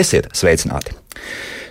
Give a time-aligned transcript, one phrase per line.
[0.00, 0.94] Esiet sveicināti!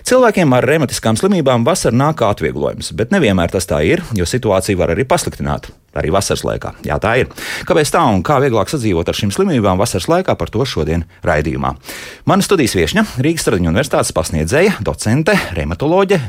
[0.10, 4.94] Cilvēkiem ar reumatiskām slimībām vasarā nāk atvieglojums, bet nevienmēr tas tā ir, jo situācija var
[4.94, 5.70] arī pasliktināt.
[5.98, 6.72] Arī vasaras laikā.
[6.86, 7.32] Jā, tā ir.
[7.66, 11.74] Kāpēc tā un kā vieglāk sadzīvot ar šīm slimībām vasaras laikā, par to šodien raidījumā.
[12.30, 16.22] Mana studijas viesņa, Rīgas Stradiņu universitātes pasniedzēja, docente, reumatoloģe,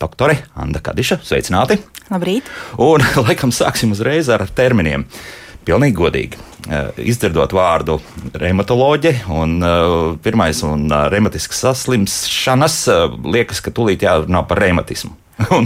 [0.00, 1.20] doktore Anna Kadiša.
[1.26, 1.80] Sveicināti!
[2.10, 2.50] Labrīt!
[2.78, 5.06] Un laikam sāksim uzreiz ar terminiem.
[5.66, 6.49] Pilnīgi godīgi.
[6.68, 7.96] Eh, izdzirdot vārdu
[8.36, 12.76] reumatoloģija un uh, pirmais un uh, reumatisks saslimšanas,
[13.24, 15.14] liekas, ka tūlīt jārunā par reumatismu.
[15.56, 15.64] Un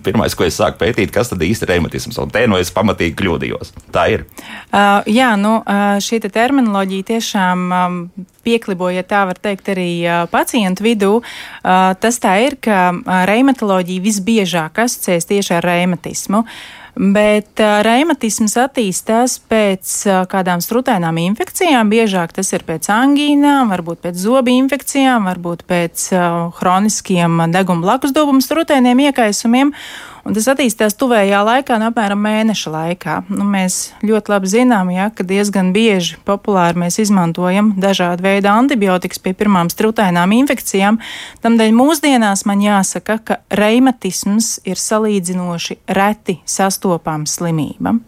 [0.00, 3.12] pirmais, ko es sāku pētīt, kas tad īsti ir reumatisms, un te no es pamatīgi
[3.18, 3.74] kļūdījos.
[3.92, 4.24] Tā ir.
[4.72, 5.58] Uh, jā, nu,
[6.00, 7.98] šī te terminoloģija tiešām um,
[8.40, 11.12] piekliboja, tā var teikt, arī uh, pacientu vidū.
[11.20, 12.94] Uh, tas tā ir, ka
[13.28, 16.46] reumatoloģija visbiežāk asociēs tieši ar reumatismu.
[16.46, 19.94] Uh, Bet reumatisms attīstās pēc
[20.28, 21.88] kādām strutainām infekcijām.
[21.88, 26.10] Biežāk tas ir pēc angīnām, varbūt pēc zobu infekcijām, varbūt pēc
[26.60, 29.72] hroniskiem deguna blakus dobuma strutainiem iekaisumiem
[30.26, 33.16] un tas attīstās tuvējā laikā, no apmēram mēneša laikā.
[33.32, 39.22] Nu, mēs ļoti labi zinām, ja, ka diezgan bieži populāri mēs izmantojam dažādu veidu antibiotikas
[39.22, 41.00] pie pirmām strutainām infekcijām.
[41.44, 47.98] Tādēļ mūsdienās man jāsaka, ka reimatisms ir salīdzinoši reti sastopama slimība.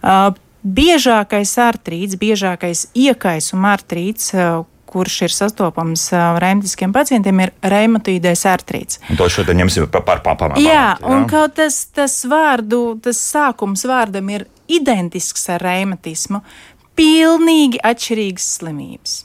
[0.00, 4.34] Uh, Biežākais artrīts, biežākais iekaisuma artrīts,
[4.90, 6.08] kurš ir sastopams
[6.42, 9.00] reumatiskiem pacientiem, ir reumatoīdais artrīts.
[9.10, 10.60] Un to šodien ņemsim par pamatu.
[10.62, 16.42] Jā, jā, un kaut tas, tas vārdu, tas sākums vārdam ir identisks ar reumatismu,
[16.98, 19.18] pilnīgi atšķirīgas slimības.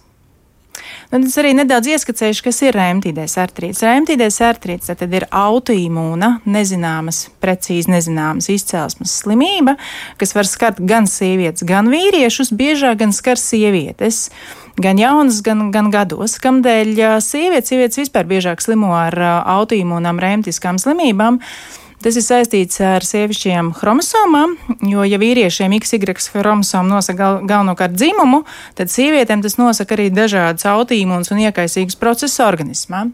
[1.15, 3.79] Nu, tas arī nedaudz ieskicējuši, kas ir rēmtīdais artrīts.
[3.87, 9.77] Rēmtīdais artrīts tad ir autoimūna, nezināmas, precīzi nezināmas izcelsmes slimība,
[10.19, 14.25] kas var skart gan sievietes, gan vīriešus, biežāk gan skar sievietes
[14.75, 16.35] gan jaunas, gan, gan gados.
[16.43, 16.91] Kamdēļ
[17.23, 19.15] sievietes, sievietes vispār biežāk slimo ar
[19.55, 21.39] autoimūnām rēmtiskām slimībām.
[22.05, 24.51] Tas ir saistīts ar sievišķiem chromosomām,
[24.85, 28.43] jo, ja vīriešiem XY chromosoma nosaka gal, galvenokārt dzimumu,
[28.77, 33.07] tad sievietēm tas nosaka arī dažādas autīmūnas un iekaisīgas procesus organismā.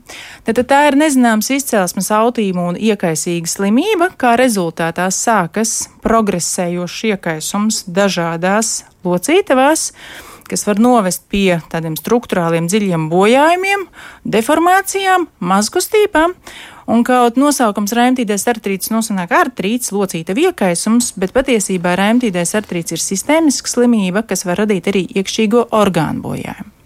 [0.43, 8.81] Tad, tad tā ir nezināms izcelsmes autīmūna iekaisīga slimība, kā rezultātā sākas progresējošs iekaisums dažādās
[9.07, 9.93] locītavās
[10.51, 13.85] kas var novest pie tādiem struktūrāliem dziļiem bojājumiem,
[14.27, 16.35] deformācijām, mazkustībām.
[16.91, 23.71] Un kaut nosaukums rēmtīdais artrīts nosanāk artrīts, locīta iekaisums, bet patiesībā rēmtīdais artrīts ir sistēmiska
[23.71, 26.80] slimība, kas var radīt arī iekšķīgo orgānu bojājumu.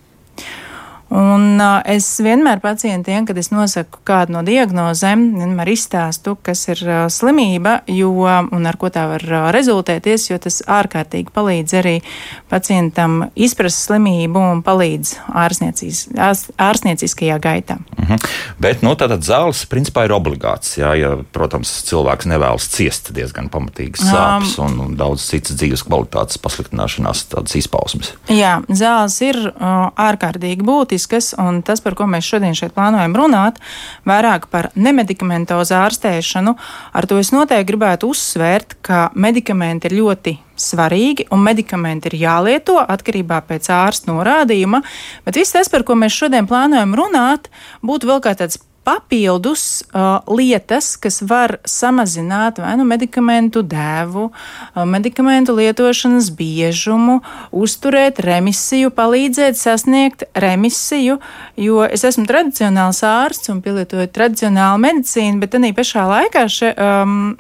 [1.13, 6.79] Un uh, es vienmēr pacientiem, kad es nosaku kādu no diagnozēm, vienmēr izstāstu, kas ir
[6.81, 12.01] uh, slimība jo, un ar ko tā var uh, rezultēties, jo tas ārkārtīgi palīdz arī
[12.49, 17.77] pacientam izprast slimību un palīdz ārstnieciskajā gaitā.
[17.99, 18.09] Mhm.
[18.09, 18.17] -huh.
[18.59, 20.73] Bet nu, tātad zāles principā ir obligāts.
[20.77, 25.83] Jā, ja, protams, cilvēks nevēlas ciest diezgan pamatīgas sāpes um, un, un daudz citas dzīves
[25.85, 28.13] kvalitātes pasliktināšanās, tādas izpausmes.
[28.27, 33.16] Jā, zāles ir uh, ārkārtīgi būtiskas būtiskas, un tas, par ko mēs šodien šeit plānojam
[33.16, 33.59] runāt,
[34.06, 36.56] vairāk par nemedikamentozu ārstēšanu,
[36.94, 42.79] ar to es noteikti gribētu uzsvērt, ka medikamenti ir ļoti svarīgi, un medikamenti ir jālieto
[42.79, 44.81] atkarībā pēc ārsta norādījuma,
[45.25, 47.50] bet viss tas, par ko mēs šodien plānojam runāt,
[47.84, 54.84] būtu vēl kā tāds papildus uh, lietas, kas var samazināt vai nu medikamentu devu, uh,
[54.90, 57.19] medikamentu lietošanas biežumu,
[57.56, 61.18] uzturēt remisiju, palīdzēt sasniegt remisiju,
[61.59, 67.34] jo es esmu tradicionāls ārsts un pielietoju tradicionālu medicīnu, bet arī pašā laikā še, um,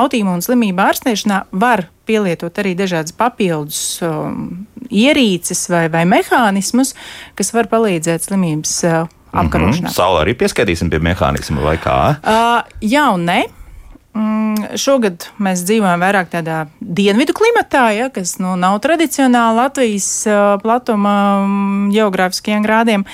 [0.00, 6.94] autīmūnu slimību ārstēšanā var pielietot arī dažādas papildus um, ierīces vai, vai mehānismus,
[7.38, 9.80] kas var palīdzēt slimības uh, apkarošanā.
[9.80, 9.94] Mm -hmm.
[9.94, 12.16] Saula arī pieskaitīsim pie mehānisma vai kā?
[12.24, 13.44] Uh, jā un nē.
[14.14, 20.60] Mm, šogad mēs dzīvojam vairāk tādā dienvidu klimatā, ja, kas nu, nav tradicionāli Latvijas uh,
[20.62, 23.04] platuma um, geogrāfiskiem grādiem.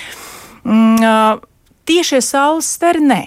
[0.65, 1.41] Mm, uh,
[1.85, 3.23] tiešie saules stari nē.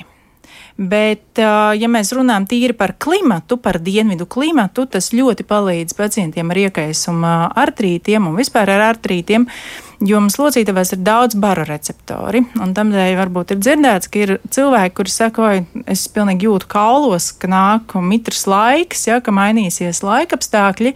[0.80, 1.35] Bet,
[1.75, 7.33] ja mēs runājam tīri par klimatu, par dienvidu klimatu, tas ļoti palīdz pacientiem ar iekaisuma
[7.51, 9.44] artrītiem un vispār ar artrītiem,
[10.05, 12.43] jo mums locītavās ir daudz baroreceptori.
[12.63, 17.31] Un tamdēļ varbūt ir dzirdēts, ka ir cilvēki, kuri saka, oi, es pilnīgi jūtu kaulos,
[17.35, 20.95] ka nāk mitrs laiks, ja, ka mainīsies laikapstākļi,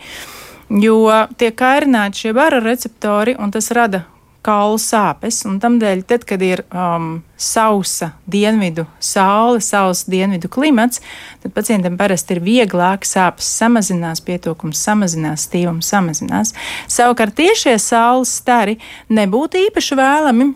[0.84, 0.98] jo
[1.38, 4.06] tiek kairināti šie baroreceptori un tas rada
[4.44, 5.42] kaulu sāpes.
[5.64, 11.02] Tādēļ, tad, kad ir um, sausa dienvidu saule, sausa dienvidu klimats,
[11.44, 16.56] tad pacientam parasti ir vieglāk sāpes samazinās, pietokums samazinās, stīvums samazinās.
[16.92, 18.80] Savukārt tiešie saules stari
[19.14, 20.54] nebūtu īpaši vēlami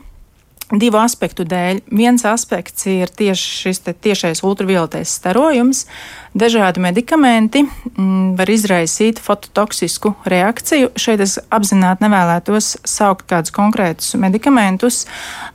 [0.67, 1.77] Divu aspektu dēļ.
[1.95, 5.85] Viens aspekts ir tieši šis tiešais ultravioletais starojums.
[6.35, 10.89] Dažādi medikamenti mm, var izraisīt fototoksisku reakciju.
[10.99, 15.05] Šeit es apzināti nevēlētos saukt kādus konkrētus medikamentus,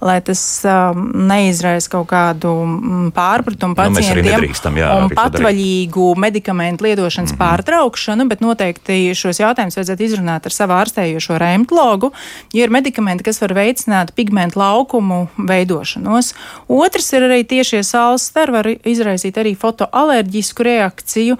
[0.01, 6.89] lai tas um, neizraisa kaut kādu mm, pārpratumu Nu, pacientiem nedrīkstam, jā, un patvaļīgu medikamentu
[6.89, 7.43] lietošanas mm -hmm.
[7.45, 12.13] pārtraukšanu, bet noteikti šos jautājumus vajadzētu izrunāt ar savu ārstējošo reumatologu,
[12.53, 16.35] jo ir medikamenti, kas var veicināt pigmentu laukumu veidošanos.
[16.69, 21.37] Otrs ir arī tiešie saules stari, var izraisīt arī fotoalerģisku reakciju,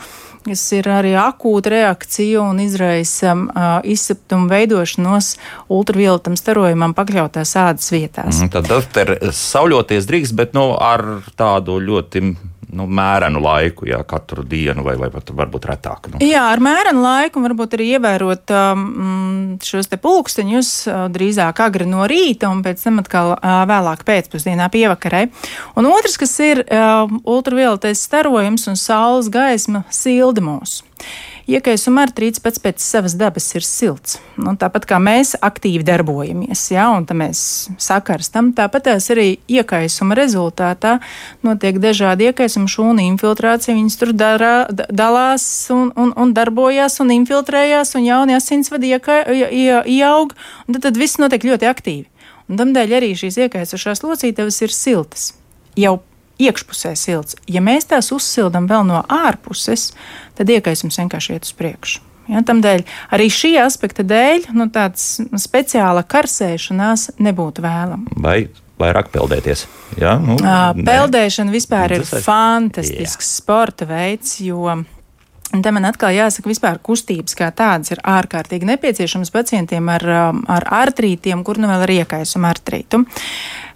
[0.47, 5.37] kas ir arī akūta reakcija un izraisa uh, izseptumu veidošanos
[5.73, 8.41] ultravioletam starojumam pakļautās ādas vietās.
[8.41, 12.25] Mhm, Tad doktor, sauļoties drīkst, bet nu, ar tādu ļoti
[12.77, 16.09] nu, mērenu laiku, jā, katru dienu vai, vai pat varbūt retāk.
[16.13, 16.21] Nu.
[16.25, 18.87] Jā, ar mērenu laiku un varbūt arī ievērot um,
[19.65, 24.71] šos te pulksteņus uh, drīzāk agri no rīta un pēc tam atkal uh, vēlāk pēcpusdienā
[24.73, 25.27] pievakarē.
[25.81, 30.45] Un otrs, kas ir uh, ultravioletais starojums un saules gaisma silda
[31.03, 31.33] mūs.
[31.51, 34.21] Iekaisuma artrīts pats pēc savas dabas ir silts.
[34.39, 37.41] Nu, tāpat kā mēs aktīvi darbojamies, ja, un tā mēs
[37.83, 41.01] sakarstam, tāpat tās arī iekaisuma rezultātā
[41.43, 43.75] notiek dažādi iekaisuma šūnu infiltrācija.
[43.75, 45.45] Viņas tur darā, da- dalās
[45.75, 50.37] un, un, un darbojās un infiltrējās, un jauni asinsvadi ieaug,
[50.69, 52.07] un tad, tad viss notiek ļoti aktīvi.
[52.51, 55.33] Un tamdēļ arī šīs iekaisušās locītavas ir siltas.
[55.79, 55.99] Jau
[56.43, 57.37] iekšpusē silts.
[57.51, 59.91] Ja mēs tās uzsildām vēl no ārpuses,
[60.43, 62.03] tad iekaisums vienkārši iet uz priekšu.
[62.31, 62.85] Ja, Tādēļ
[63.17, 68.15] arī šī aspekta dēļ nu, tāds speciāla karsēšanās nebūtu vēlama.
[68.23, 68.45] Vai
[68.79, 69.67] vairāk peldēties?
[69.99, 70.87] Jā, nu, Ā, nē.
[70.87, 74.83] Peldēšana vispār ir ir- fantastisks sporta veids, jo
[75.53, 80.39] Un te man atkal jāsaka, vispār kustības kā tādas ir ārkārtīgi nepieciešamas pacientiem ar, um,
[80.49, 83.03] ar artrītiem, kur nu vēl ir iekaisuma artrītu.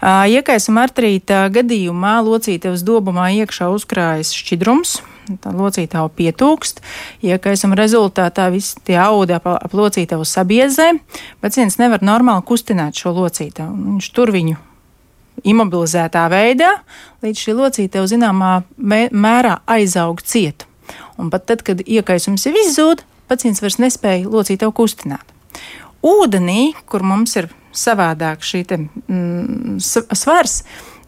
[0.01, 5.03] Iekaisuma artrīta gadījumā locītavas dobumā iekšā uzkrājas šķidrums.
[5.43, 6.81] Tā locītava pietūkst,
[7.27, 10.93] iekaisuma rezultātā visi tie audi ap, ap locītavu sabiezē.
[11.43, 13.75] Pacients nevar normāli kustināt šo locītavu.
[13.91, 14.57] Viņš tur viņu
[15.47, 16.71] imobilizētā veidā,
[17.25, 20.69] līdz šī locītava zināmā mē- mērā aizaug cietu.
[21.19, 25.35] Un pat tad, kad iekaisums ir izzūd, pacients vairs nespēja locītavu kustināt.
[26.07, 29.81] Ūdenī, kur mums ir savādāk šī te, mm,
[30.15, 30.63] svars,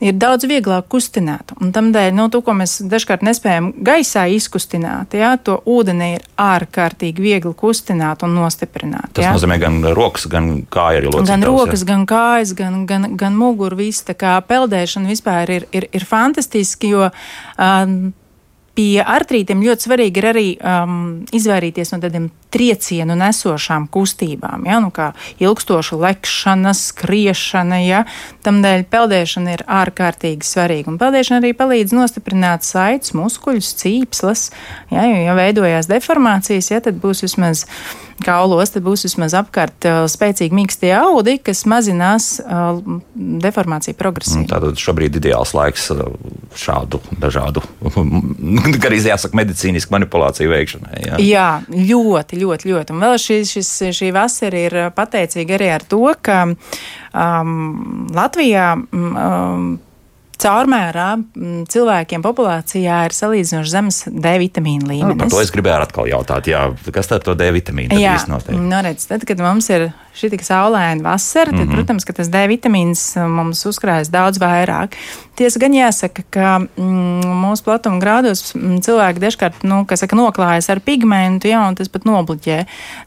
[0.04, 1.52] ir daudz vieglāk kustināt.
[1.58, 7.24] Un Tādēļ, nu, to, ko mēs dažkārt nespējam gaisā izkustināt, jā, to ūdeni ir ārkārtīgi
[7.24, 9.12] viegli kustināt un nostiprināt.
[9.16, 9.34] Tas jā.
[9.36, 11.32] nozīmē gan rokas, gan kāja arī locītavas.
[11.32, 11.50] Gan jā.
[11.52, 13.78] rokas, gan kājas, gan, gan, gan muguru.
[13.78, 17.98] Viss tā kā peldēšana vispār ir, ir, ir fantastiski, jo um,
[18.78, 21.00] pie artrītiem ļoti svarīgi ir arī um,
[21.34, 25.10] izvairīties no tādiem triecienu nesošām kustībām, ja, nu, kā
[25.42, 27.80] ilgstoša lekšana, skriešana.
[27.84, 28.02] Ja.
[28.46, 30.92] Tamdēļ peldēšana ir ārkārtīgi svarīga.
[30.92, 34.48] Un peldēšana arī palīdz nostiprināt saites, muskuļus, cīpslas.
[34.92, 37.66] Ja, jo, ja veidojās deformācijas, ja, tad būs vismaz
[38.24, 42.80] kaulos, tad būs vismaz apkārt uh, spēcīgi mīkstie audi, kas mazinās uh,
[43.14, 44.46] deformāciju progresiju.
[44.50, 46.02] Tātad šobrīd ideāls laiks uh,
[46.58, 47.62] šādu dažādu,
[48.88, 51.02] arī jāsaka, medicīnisku manipulāciju veikšanai.
[51.04, 51.20] Jā.
[51.22, 52.94] Jā, ļoti, ļoti, ļoti.
[52.94, 58.72] Un vēl šī, šis, šī vasara ir pateicīga arī ar to, ka um, Latvijā.
[58.92, 59.76] Um,
[60.38, 65.18] Caurmērā mm, cilvēkiem populācijā ir salīdzinoši zemes D vitamīna Nu, līmenis.
[65.24, 66.60] par to es gribēju atkal jautāt, jā,
[66.94, 68.54] kas tad to D vitamīnu Jā, notiek?
[68.54, 71.74] nu, redz, tad, kad mums ir šī tik saulaina vasara, tad, mm -hmm.
[71.74, 74.94] protams, ka tas D vitamīns uh, mums uzkrājas daudz vairāk.
[75.38, 80.80] Tiesa gan jāsaka, ka mm, mūsu platuma grādos mm, cilvēki dažkārt, nu, saka, noklājas ar
[80.82, 82.58] pigmentu, jā, un tas pat nobloķē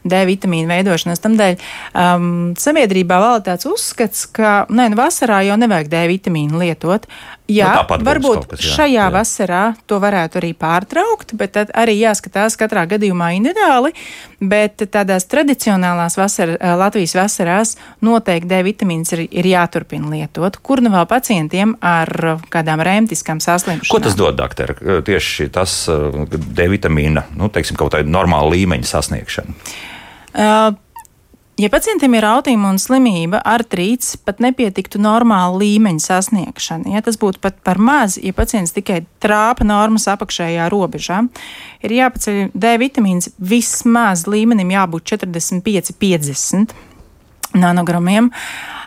[0.08, 1.20] D vitamīnu veidošanos.
[1.20, 7.04] Tamdēļ um, sabiedrībā valda tāds uzskats, ka, nē, nu, vasarā jau nevajag D vitamīnu lietot.
[7.50, 9.06] Jā, Nu, tāpat varbūt kas, jā, šajā jā.
[9.10, 13.90] vasarā to varētu arī pārtraukt, bet tad arī jāskatās katrā gadījumā individuāli.
[14.38, 20.60] Bet tādās tradicionālās vasara, eh, Latvijas vasarās noteikti D vitamīns ir, ir jāturpina lietot.
[20.62, 23.90] Kur nu vēl pacientiem ar eh, kādām rēmtiskām saslimšanām?
[23.90, 24.76] Ko tas dod, doktor?
[25.02, 29.58] Tieši tas uh, D vitamīna, nu, teiksim, kaut kāda normāla līmeņa sasniegšana.
[30.32, 30.78] Uh,
[31.60, 36.94] Ja pacientiem ir autoimūna slimība, artrīts, pat nepietiktu normāla līmeņa sasniegšana.
[36.94, 41.20] Ja tas būtu pat par maz, ja pacients tikai trāpa normas apakšējā robežā,
[41.84, 46.72] ir jāpaceļ D vitamīns vismaz līmenim jābūt 45, 50
[47.60, 48.30] nanogramiem.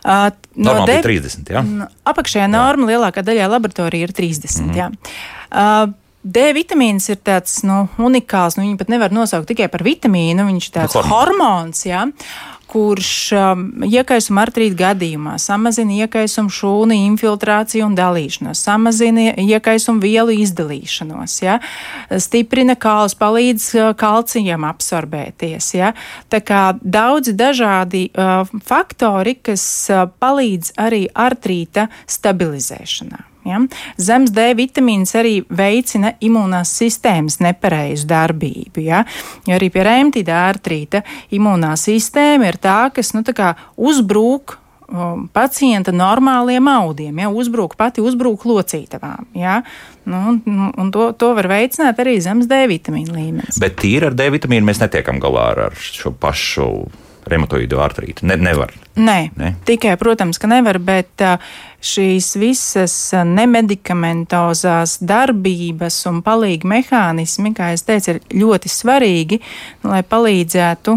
[0.05, 1.51] Uh, no Normāli 30.
[1.53, 1.61] Ja?
[2.09, 4.65] Apakšējā norma lielākā daļā laboratorija ir 30.
[4.65, 4.77] Mm -hmm.
[4.81, 4.89] Jā.
[5.53, 5.93] Uh,
[6.25, 8.57] D vitamīns ir tāds nu, unikāls.
[8.57, 10.45] Nu, viņu pat nevar nosaukt tikai par vitamīnu.
[10.45, 11.85] Viņš ir tāds nu, hormons.
[11.85, 12.09] Jā
[12.75, 21.37] kurš um, iekaisuma artrīta gadījumā samazina iekaisuma šūnu infiltrāciju un dalīšanos, samazina iekaisuma vielu izdalīšanos,
[21.45, 21.59] ja?
[22.21, 25.69] stiprina kālus, palīdz uh, kalcijam absorbēties.
[25.77, 25.93] Ja?
[26.31, 29.63] Tā kā daudzi dažādi uh, faktori, kas
[29.93, 33.34] uh, palīdz arī artrīta stabilizēšanā.
[33.45, 33.61] Ja?
[34.01, 38.83] Zemes D vitamīns arī veicina imunās sistēmas nepareizu darbību.
[38.85, 39.05] Ja?
[39.47, 41.03] Jo arī pie reimtīda artrīta
[41.35, 44.57] imunā sistēma ir tā, kas nu, tā uzbrūk
[44.89, 49.29] um, pacienta normāliem audiem, ja uzbrūk pati uzbrūk locītavām.
[49.37, 49.61] Ja?
[50.05, 53.61] Nu, un, un to, to var veicināt arī zemes D vitamīna līmenis.
[53.61, 56.69] Bet tīri ar D vitamīnu mēs netiekam galā ar šo pašu
[57.29, 58.27] reumatoīdu artrītu.
[58.29, 58.73] Ne, nevar.
[58.95, 59.55] Nē, ne?
[59.67, 61.35] tikai, protams, ka nevar, bet uh,
[61.85, 62.95] šīs visas
[63.27, 69.39] nemedikamentozās darbības un palīga mehānismi, kā es teicu, ir ļoti svarīgi,
[69.85, 70.95] lai palīdzētu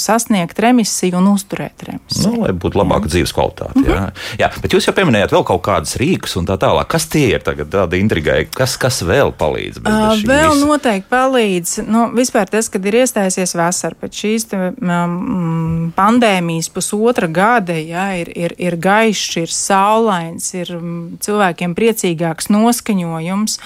[0.00, 2.32] sasniegt remisiju un uzturēt remisiju.
[2.32, 3.74] Nu, lai būtu labāka dzīves kvalitāte.
[3.74, 3.94] Mm -hmm.
[3.94, 4.46] jā.
[4.46, 6.88] jā, bet jūs jau pieminējāt vēl kaut kādus rīkus un tā tālāk.
[6.90, 8.46] Kas tie ir tagad tādi intrigai?
[8.54, 9.82] Kas, kas vēl palīdz?
[9.82, 10.66] Bez, bez vēl visa?
[10.66, 11.76] noteikti palīdz.
[11.86, 18.06] Nu, vispār tas, kad ir iestājusies vasara pēc šīs te, um, pandēmijas pusotra gada, jā,
[18.22, 23.58] ir, ir, ir gaišs, ir saulains, ir mm, cilvēkiem priecīgāks noskaņojums,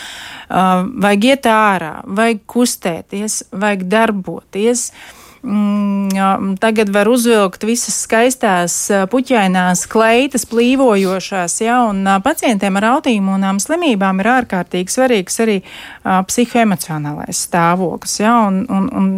[0.48, 4.90] vajag iet ārā, vajag kustēties, vajag darboties.
[5.38, 8.74] Mm, tagad var uzvilkt visas skaistās,
[9.12, 15.60] puķainās kleitas, plīvojošās, ja, un pacientiem ar autoimūnām slimībām ir ārkārtīgi svarīgs arī
[16.02, 18.18] psihoemocionālais stāvoklis.
[18.24, 19.12] Ja, un, un, un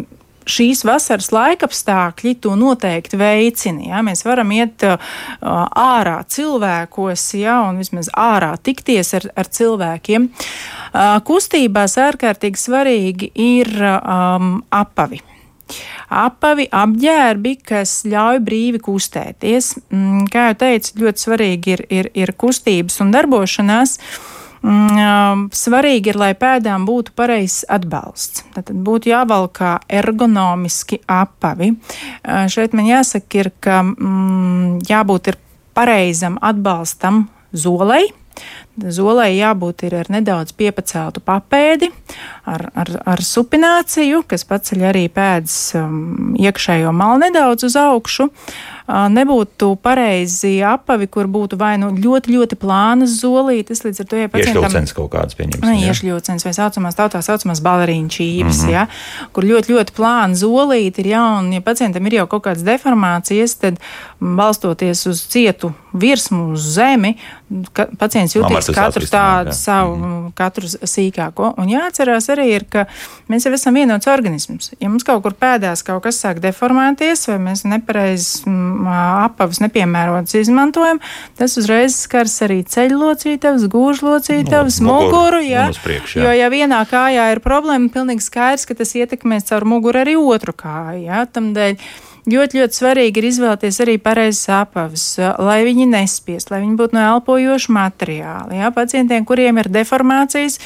[0.50, 3.86] šīs vasaras laikapstākļi to noteikti veicina.
[3.92, 4.02] Ja?
[4.06, 4.98] Mēs varam iet uh,
[5.40, 7.60] ārā cilvēkos, ja?
[7.68, 10.28] un vismaz ārā tikties ar, ar cilvēkiem.
[10.30, 15.22] Uh, kustībās ārkārtīgi svarīgi ir um, apavi
[16.10, 19.70] apavi, apģērbi, kas ļauj brīvi kustēties.
[19.94, 23.94] Mm, kā jau teicu, ļoti svarīgi ir, ir, ir kustības un darbošanās.
[24.00, 28.44] Uh, svarīgi ir, lai pēdām būtu pareizs atbalsts.
[28.54, 31.74] Tad būtu jāvalkā ergonomiski apavi.
[32.52, 35.32] Šeit man jāsaka, ir, ka mm, jābūt
[35.76, 38.10] pareizam atbalstam zolei.
[38.80, 41.90] Zolei jābūt ar nedaudz piepaceltu papēdi,
[42.48, 48.30] ar, ar, ar supināciju, kas paceļ arī pēdas um, iekšējo malu nedaudz uz augšu.
[48.30, 48.79] Uh,
[49.12, 54.30] nebūtu pareizi apavi, kur būtu vai nu ļoti, ļoti plānas zolītes, līdz ar to, ja
[54.32, 54.64] pacientam...
[54.64, 55.66] Iešļaucens kaut kāds pieņems.
[55.90, 58.74] Iešļaucens vai saucamās tautā saucamās balerīņu čīvas, mm -hmm.
[58.74, 58.86] ja,
[59.36, 63.56] kur ļoti, ļoti plāna zolīti ir, ja, un ja pacientam ir jau kaut kādas deformācijas,
[63.62, 63.80] tad
[64.20, 67.14] balstoties uz cietu virsmu uz zemi,
[67.74, 70.32] ka pacients jūtas katru tādu savu, mm -hmm.
[70.38, 71.54] katru sīkāko.
[71.58, 72.86] Un jāatcerās arī ir, ka
[73.28, 74.72] mēs jau esam vienots organisms.
[74.80, 78.42] Ja mums kaut kur pēdās kaut kas sāk deformēties, vai mēs nepareizi
[79.24, 81.00] apavus nepiemērotas izmantojam,
[81.36, 85.40] tas uzreiz skars arī ceļlocītavas, gūžlocītavas, no, muguru.
[85.40, 86.22] Ja, priekš, jā.
[86.22, 90.52] Jo, ja vienā kājā ir problēma, pilnīgi skaidrs, ka tas ietekmēs caur muguru arī otru
[90.52, 91.02] kāju.
[91.04, 91.76] Ja, tamdēļ
[92.28, 95.04] ļoti, ļoti svarīgi ir izvēlēties arī pareizes apavus,
[95.40, 98.56] lai viņi nespiest, lai viņi būtu no elpojoša materiāla.
[98.60, 100.60] Ja, pacientiem, kuriem ir deformācijas,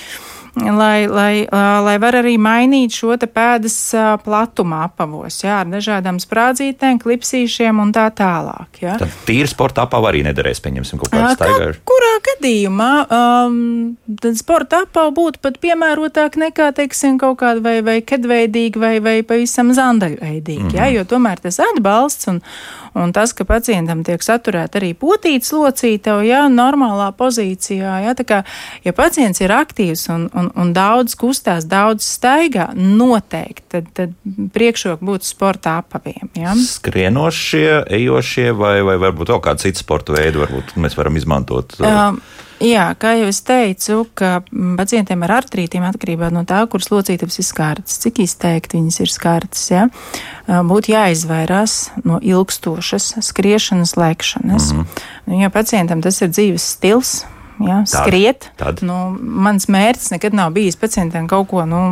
[0.55, 1.47] lai, lai,
[1.85, 3.77] lai var arī mainīt šo pēdas
[4.25, 8.81] platumu apavos, jā, ar dažādām sprādzītēm, klipsīšiem un tā tālāk.
[8.83, 8.97] Jā.
[9.01, 11.73] Tad tīri sporta apava arī nederēs, pieņemsim, kaut kādā staigā.
[11.89, 13.59] Kurā gadījumā um,
[14.23, 19.19] tad sporta apava būtu pat piemērotāk nekā, teiksim, kaut kāda vai, vai kedveidīga vai, vai
[19.27, 20.81] pavisam zandaļveidīga, mm -hmm.
[20.81, 22.43] jā, jo tomēr tas atbalsts un,
[22.95, 28.39] Un tas, ka pacientam tiek saturēta arī potītas locītava, jā, normālā pozīcijā, jā, tā kā,
[28.87, 34.15] ja pacients ir aktīvs un, un, un daudz kustās, daudz staigā, noteikti, tad, tad
[34.55, 36.31] priekšrok būtu sporta apaviem.
[36.39, 36.55] Jā.
[36.55, 41.75] Skrienošie, ejošie vai, vai varbūt vēl kāda cita sporta veida, varbūt mēs varam izmantot.
[41.83, 42.23] Um,
[42.63, 44.39] Jā, kā jau es teicu, ka
[44.79, 49.65] pacientiem ar artrītiem atkarībā no tā, kuras locītavas ir skārtas, cik izteikti viņas ir skārtas,
[49.73, 49.89] ja,
[50.47, 54.73] būtu jāizvairās no ilgstošas skriešanas, lēkšanas.
[54.73, 55.43] Mm -hmm.
[55.43, 57.25] Ja pacientam tas ir dzīves stils,
[57.61, 58.49] ja, skriet.
[58.61, 58.83] Tad.
[58.87, 61.83] Nu, mans mērķis nekad nav bijis pacientam kaut ko nu,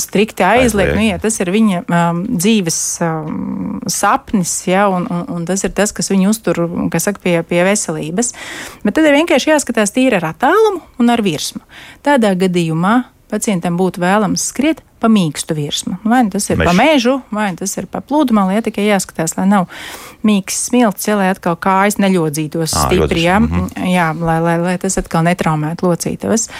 [0.00, 0.94] strikti aizliegt.
[0.96, 5.74] Nu, ja, tas ir viņa um, dzīves um, sapnis, ja, un, un, un tas ir
[5.76, 6.62] tas, kas viņu uztur
[6.98, 8.34] saka, pie, pie veselības.
[8.84, 11.62] Bet tad ir vienkārši jāskatās tīri ar attālumu un ar virsmu.
[12.06, 15.96] Tādā gadījumā pacientam būtu vēlams skriet pa mīkstu virsmu.
[16.04, 16.68] Vai nu tas ir Meš.
[16.68, 19.70] pa mežu, vai nu tas ir pa pludmali, ja tikai jāskatās, lai nav
[20.26, 24.76] mīksts smilts, ja, lai atkal kājas neļodzītos Ā, stipri, jā, ļodzītos, jā lai, lai, lai
[24.82, 26.50] tas atkal netraumētu locītavas.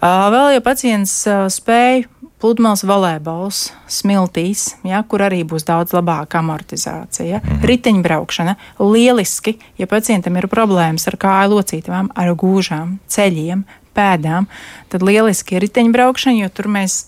[0.00, 2.08] Uh, vēl jau pacients uh, spēj
[2.44, 7.40] pludmales volejbols, smiltīs, ja, kur arī būs daudz labāka amortizācija.
[7.40, 7.64] Mm -hmm.
[7.70, 13.64] Riteņbraukšana lieliski, ja pacientam ir problēmas ar kāju locītavām, ar gūžām, ceļiem,
[13.96, 14.48] pēdām,
[14.92, 17.04] tad lieliski ir riteņbraukšana, jo tur mēs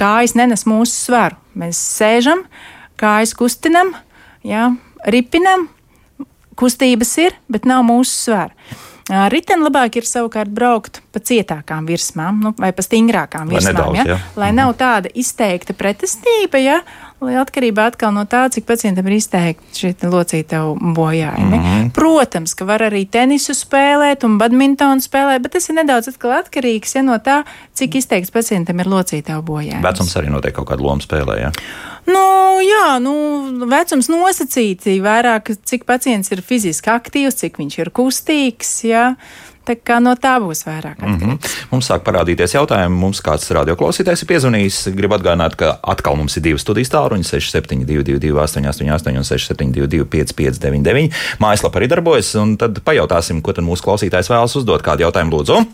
[0.00, 1.38] kājas nenes mūsu svaru.
[1.58, 2.46] Mēs sēžam,
[3.00, 3.92] kājas kustinam,
[4.46, 4.70] ja,
[5.04, 5.68] ripinam,
[6.58, 8.80] kustības ir, bet nav mūsu svara.
[9.32, 13.74] Riteni labāk ir savukārt braukt pa cietākām virsmām, nu, vai pa stingrākām virsmām.
[13.74, 14.04] nedaudz, ja?
[14.14, 14.18] jā.
[14.38, 16.78] Lai nav tāda izteikta pretestība, ja?
[17.22, 21.58] Lai atkarībā atkal no tā, cik pacientam ir izteikti šie locītavu bojājumi.
[21.58, 21.90] Mm -hmm.
[21.94, 27.02] Protams, ka var arī tenisu spēlēt un badmintonu spēlēt, bet tas ir nedaudz atkarīgs ja,
[27.02, 27.42] no tā,
[27.74, 29.82] cik izteikts pacientam ir locītavu bojājumi.
[29.82, 31.40] Vecums arī noteikti kaut kādu lomu spēlē.
[31.40, 31.52] Ja?
[32.06, 33.14] Nu, jā, nu,
[33.70, 38.84] vecums nosacīti vairāk, cik pacients ir fiziski aktīvs, cik viņš ir kustīgs.
[38.84, 39.14] Jā.
[39.62, 40.98] Tā kā no tā būs vairāk.
[40.98, 41.50] Mm -hmm.
[41.70, 42.96] Mums sāk parādīties jautājumi.
[42.98, 44.94] Mums kāds radioklausītājs ir piezvanījis.
[44.96, 51.78] Gribu atgādināt, ka atkal mums ir divas studijas tālruņa- 6722, 888, un 672, 559, mājaslapa
[51.78, 52.34] arī darbojas.
[52.34, 54.82] Un tad pajautāsim, ko tad mūsu klausītājs vēlas uzdot.
[54.82, 55.66] Kādu jautājumu lūdzu?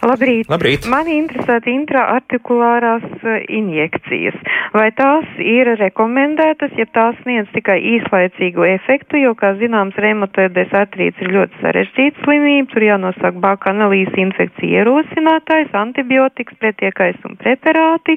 [0.00, 0.48] Labrīt.
[0.48, 0.86] Labrīt.
[0.88, 4.38] Mani interesē intraartikulārās uh, injekcijas.
[4.72, 11.20] Vai tās ir rekomendētas, ja tās sniedz tikai īslaicīgu efektu, jo, kā zināms, reumatoides artrīts
[11.20, 18.16] ir ļoti sarežģīta slimība, tur jānosaka bakanalīs infekcija ierosinātājs, antibiotikas, pretiekais un preparāti.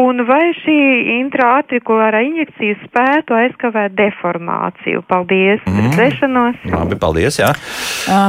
[0.00, 0.76] Un vai šī
[1.20, 5.04] intraartikulārā injekcija spētu aizkavēt deformāciju?
[5.08, 5.62] Paldies!
[5.66, 5.80] Mm.
[5.86, 6.68] Redzēšanos!
[6.74, 7.40] Labi, paldies.
[7.40, 7.54] Jā.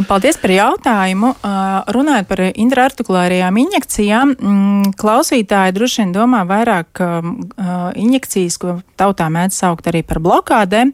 [0.09, 1.33] Paldies par jautājumu.
[1.97, 9.29] Runājot par intraartikulārajām injekcijām, mm, klausītāji droši vien domā vairāk um, uh, injekcijas, ko tautā
[9.33, 10.93] mēdz saukt arī par blokādēm,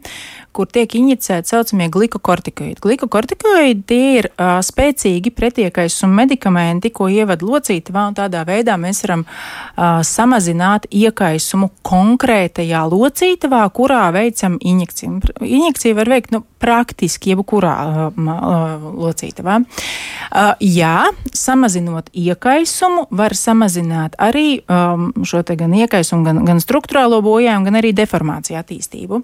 [0.58, 2.80] kur tiek injicēti tā saucamie glikokortikoīdi.
[2.82, 9.24] Glikokortikoīdi tie ir uh, spēcīgi pretiekaisuma medikamenti, ko ievada locītavā, un tādā veidā mēs varam
[9.24, 15.20] uh, samazināt iekaisumu konkrētajā locītavā, kurā veicam injekciju.
[15.46, 19.60] Injekciju var veikt nu, praktiski jebkurā uh, uh, locītavā.
[19.62, 27.68] Uh, jā, samazinot iekaisumu, var samazināt arī um, šo gan iekaisumu, gan, gan struktūrālo bojājumu,
[27.70, 29.22] gan arī deformāciju attīstību.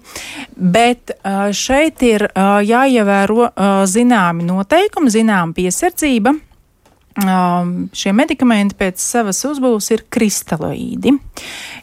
[0.55, 1.17] Bet
[1.55, 6.35] šeit ir uh, jāievēro uh, zināmi noteikumi, zināma piesardzība.
[7.95, 11.13] Šie medikamenti pēc savas uzbūves ir kristaloīdi.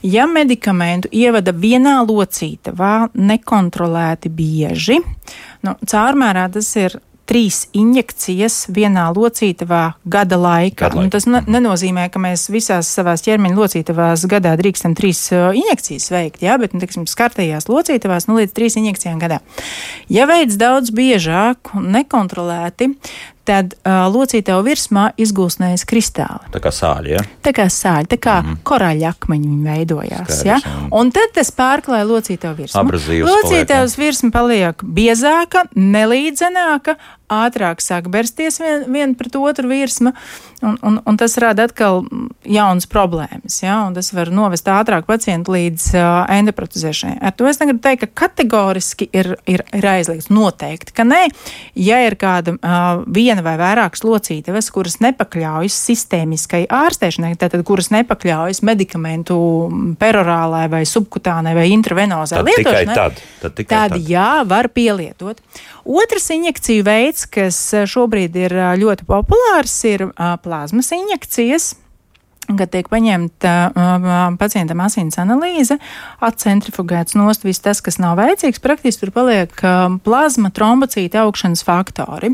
[0.05, 4.99] Ja medikamentu ievada vienā locītavā nekontrolēti bieži,
[5.65, 10.89] nu, caurmērā tas ir trīs injekcijas vienā locītavā gada laikā.
[10.89, 11.13] Gada laikā.
[11.15, 16.59] Tas ne, nenozīmē, ka mēs visās savās ķermeņa locītavās gadā drīkstam trīs injekcijas veikt, jā,
[16.61, 19.41] bet, nu, teiksim, skartajās locītavās nu, līdz trīs injekcijām gadā.
[20.13, 22.93] Ja veids daudz biežāk un nekontrolēti,
[23.49, 26.51] tad uh, locītavu virsmā izgūstnējas kristāli.
[26.55, 27.15] Tā kā sāļi.
[27.17, 27.23] Ja?
[27.43, 28.61] Tā kā sāļi, tā kā mm.
[28.69, 30.29] korāļa akmeņi viņi veidojās.
[30.29, 30.59] Skaidrs, ja?
[30.63, 30.75] jā.
[30.99, 32.83] Un tad tas pārklāja locītavu virsmu.
[32.85, 36.97] Abrazīvs Locītavas virsma paliek biezāka, nelīdzenāka,
[37.33, 40.15] ātrāk sāk bersties vien, vien pret otru virsmu,
[40.63, 42.03] un, un, un tas rada atkal
[42.47, 43.59] jaunas problēmas.
[43.63, 43.83] Ja?
[43.87, 47.19] Un tas var novest ātrāk pacientu līdz uh, endoprotezēšanai.
[47.23, 50.31] Ar to es negribu teikt, ka kategoriski ir, ir, ir aizliegts.
[50.33, 51.25] Noteikti, ka nē,
[51.79, 58.63] ja ir kāda uh, viena vai vairākas locītavas, kuras nepakļaujas sistēmiskai ārstēšanai, tātad kuras nepakļaujas
[58.67, 59.37] medikamentu
[60.01, 63.23] perorālai vai subkutānai vai intravenozai Tad lietošanai, tad.
[63.43, 64.09] Tad, tikai tad tad.
[64.09, 65.43] jā, var pielietot.
[65.85, 71.73] Otrs injekciju veids, kas eh, šobrīd ir ā, ļoti populārs, ir ā, plazmas injekcijas.
[72.53, 75.77] Kad tiek paņemta uh, pacientam asins analīze,
[76.27, 82.33] atcentrifugēts nost viss tas, kas nav vajadzīgs, praktiski tur paliek uh, plazma, trombocīta augšanas faktori.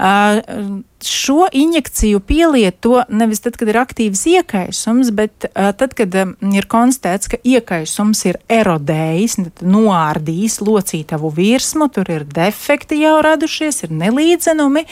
[0.00, 6.34] Uh, šo injekciju pielieto nevis tad, kad ir aktīvs iekaisums, bet uh, tad, kad um,
[6.54, 13.94] ir konstatēts, ka iekaisums ir erodējis, noārdījis locītavu virsmu, tur ir defekti jau radušies, ir
[13.94, 14.86] nelīdzenumi,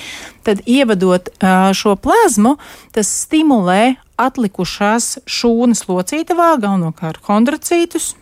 [0.47, 2.57] tad ievadot uh, šo plazmu,
[2.97, 8.13] tas stimulē atlikušās šūnas locītavā, galvenokārt kontracītus,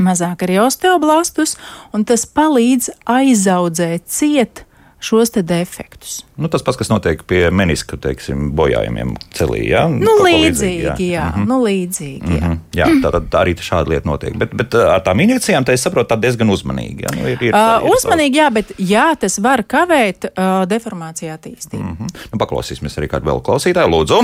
[0.00, 1.56] mazāk arī osteoblastus,
[1.94, 4.64] un tas palīdz aizaudzēt ciet
[5.00, 6.20] šos defektus.
[6.36, 9.62] Nu, tas pats, kas notiek pie meniska teiksim, bojājumiem celī.
[9.70, 9.86] Ja?
[9.88, 11.26] Nu, Kaut ko līdzīgi, jā, jā.
[11.32, 11.48] Mhm.
[11.48, 12.50] nu, līdzīgi, jā.
[12.50, 12.60] Mhm.
[12.76, 14.36] Jā, tā tad arī šāda lieta notiek.
[14.40, 17.08] Bet, bet uh, ar tām injekcijām tā es saprotu, tā diezgan uzmanīgi.
[17.08, 17.16] Ja?
[17.16, 21.82] Nu, ir, ir, Uh, uzmanīgi, jā, bet jā, tas var kavēt uh, deformāciju attīstību.
[21.82, 22.30] Mm -hmm.
[22.32, 23.90] nu, paklausīsimies arī kādu vēl klausītāju.
[23.90, 24.22] Lūdzu!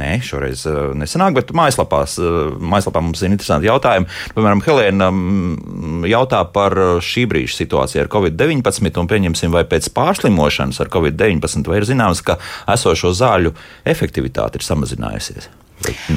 [0.00, 4.08] Nē, šoreiz uh, nesanāk, bet mājaslapās, uh, mājaslapā mums ir interesanti jautājumi.
[4.36, 10.80] Piemēram, Helēna um, jautā par šī brīža situāciju ar Covid-19 un pieņemsim, vai pēc pārslimošanas
[10.80, 13.54] ar Covid-19 vai ir zināms, ka esošo zāļu
[13.88, 15.50] efektivitāte ir samazinājusies.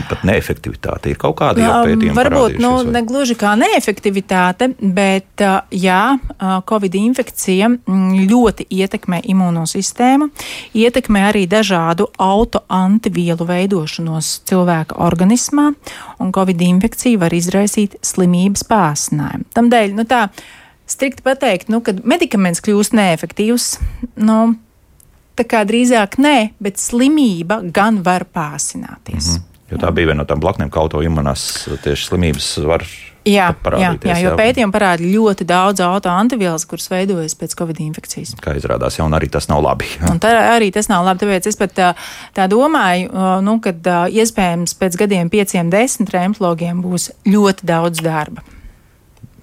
[0.10, 2.16] Pat neefektivitāte ir kaut kāda jau pētījuma.
[2.18, 2.94] Varbūt nu, vai?
[2.98, 6.02] ne gluži kā neefektivitāte, bet jā,
[6.70, 10.30] Covid infekcija mm, ļoti ietekmē imunosistēmu,
[10.80, 15.70] ietekmē arī dažādu autoantivielu veidošanos cilvēka organismā,
[16.20, 19.48] un Covid infekcija var izraisīt slimības pāsinājumu.
[19.56, 20.28] Tamdēļ, nu tā,
[20.90, 23.70] strikt pateikt, nu, kad medikaments kļūst neefektīvs,
[24.28, 24.40] nu,
[25.38, 29.34] tā kā drīzāk nē, bet slimība gan var pāsināties.
[29.34, 29.53] Mm -hmm.
[29.74, 31.48] Jo tā bija viena no tām blaknēm, kā autoimunās
[31.84, 32.86] tieši slimības var
[33.24, 33.46] Jā,
[33.80, 38.34] jā, jā, jo pētījumi parāda ļoti daudz autoantivielas, kuras veidojas pēc covid infekcijas.
[38.44, 39.88] Kā izrādās, jau arī tas nav labi.
[40.20, 41.24] Tā, arī tas nav labi.
[41.24, 41.92] Tāpēc es pat tā,
[42.36, 43.14] tā domāju,
[43.46, 43.72] nu, ka
[44.12, 48.44] iespējams pēc gadiem, pieciem, desmit rēmplogiem būs ļoti daudz darba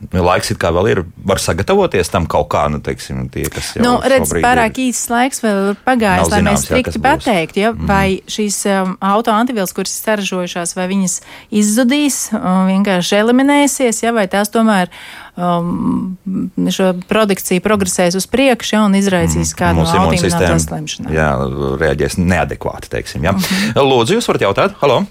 [0.00, 3.84] laiks it kā vēl ir, var sagatavoties tam kaut kā, nu, teiksim, tie, kas jau
[3.84, 7.90] nu, redz, pārāk ir, īsts laiks vēl ir pagājis, lai mēs strikti pateiktu, ja, mm.
[7.90, 11.18] vai šīs um, autoantivielas, kuras ir saražojušās, vai viņas
[11.62, 14.88] izzudīs, um, vienkārši eliminēsies, ja, vai tās tomēr
[15.36, 16.16] um,
[16.72, 19.60] šo produkciju progresēs uz priekšu ja, un izraisīs mm.
[19.60, 21.12] kādu no autoimunāto slimšanu.
[21.14, 21.32] Jā,
[21.80, 23.28] reaģēs neadekvāti, teiksim.
[23.28, 23.36] Ja.
[23.36, 23.90] Mm -hmm.
[23.92, 24.78] Lūdzu, jūs varat jautāt?
[24.80, 25.02] Halo!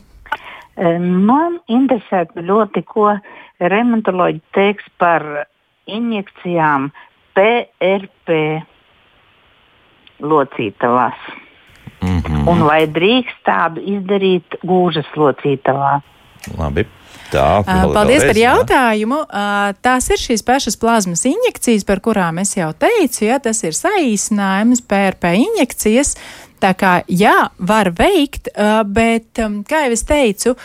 [0.80, 3.12] Man interesē ļoti, ko
[3.60, 5.26] remontoloģi teiks par
[5.90, 6.90] injekcijām
[7.36, 8.38] PRP
[10.20, 11.20] locītavās.
[12.02, 12.48] Mm -hmm.
[12.48, 16.00] Un vai drīkst tādu izdarīt gūžas locītavā?
[16.58, 16.86] Labi.
[17.30, 17.62] Tā,
[17.94, 19.20] Paldies par jautājumu.
[19.30, 19.74] Jā.
[19.86, 23.26] Tās ir šīs pašas plazmas injekcijas, par kurām es jau teicu.
[23.28, 26.16] Ja, tas ir saīsinājums PRP injekcijas.
[26.60, 28.50] Tā kā jā, var veikt,
[28.92, 30.56] bet, kā jau es teicu,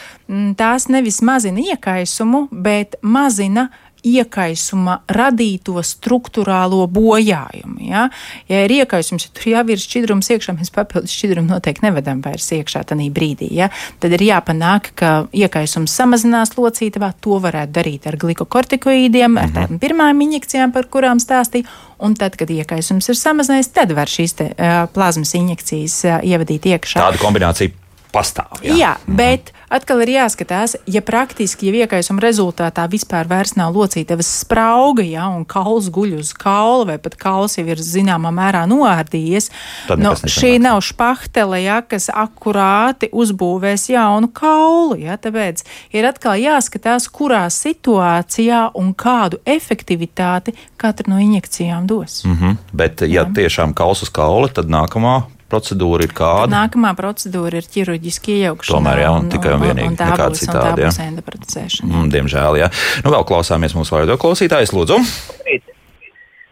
[0.58, 3.68] tās nevis mazina iekaisumu, bet mazina
[4.04, 7.78] iekaisuma radīto struktūrālo bojājumu.
[7.84, 8.06] Ja,
[8.50, 12.50] ja ir iekaisums, ja tur jau ir šķidrums iekšā, mēs papildus šķidrumu noteikti nevedam vairs
[12.56, 13.50] iekšā tajā brīdī.
[13.56, 13.70] Ja,
[14.02, 17.12] tad ir jāpanāk, ka iekaisums samazinās locītavā.
[17.24, 19.54] To varētu darīt ar glikokortikoīdiem, ar mhm.
[19.56, 21.68] tādām pirmām injekcijām, par kurām stāstīju.
[22.04, 26.68] Un tad, kad iekaisums ir samazinājies, tad var šīs te, uh, plazmas injekcijas uh, ievadīt
[26.74, 27.00] iekšā.
[27.00, 27.83] Tāda kombinācija
[28.14, 28.62] pastāv.
[28.62, 29.16] Jā, jā mm.
[29.18, 35.44] bet atkal ir jāskatās, ja praktiski, ja iekaisuma rezultātā vispār nav locītavas sprauga, ja, un
[35.44, 39.50] kauls guļ uz kaula, vai pat kauls jau ir zināmā mērā noārdījies,
[39.98, 47.08] nu, šī nav špahtele, ja, kas akurāti uzbūvēs jaunu kaulu, ja, tāpēc ir atkal jāskatās,
[47.10, 52.22] kurā situācijā un kādu efektivitāti katra no injekcijām dos.
[52.24, 52.56] Mm -hmm.
[52.72, 53.34] Bet, ja jā.
[53.34, 56.46] tiešām kauls uz kaula, tad nākamā procedūra ir kāda?
[56.48, 58.78] Tad nākamā procedūra ir ķirurģiski iejaukšana.
[58.78, 59.92] Tomēr jā, un, tikai un vienīgi.
[59.92, 61.90] Un tā būs, citādi, un tā būs endoprotezēšana.
[61.92, 62.70] Mm, diemžēl, jā.
[63.04, 64.98] Nu, vēl klausāmies mūsu vārdu klausītājs, lūdzu.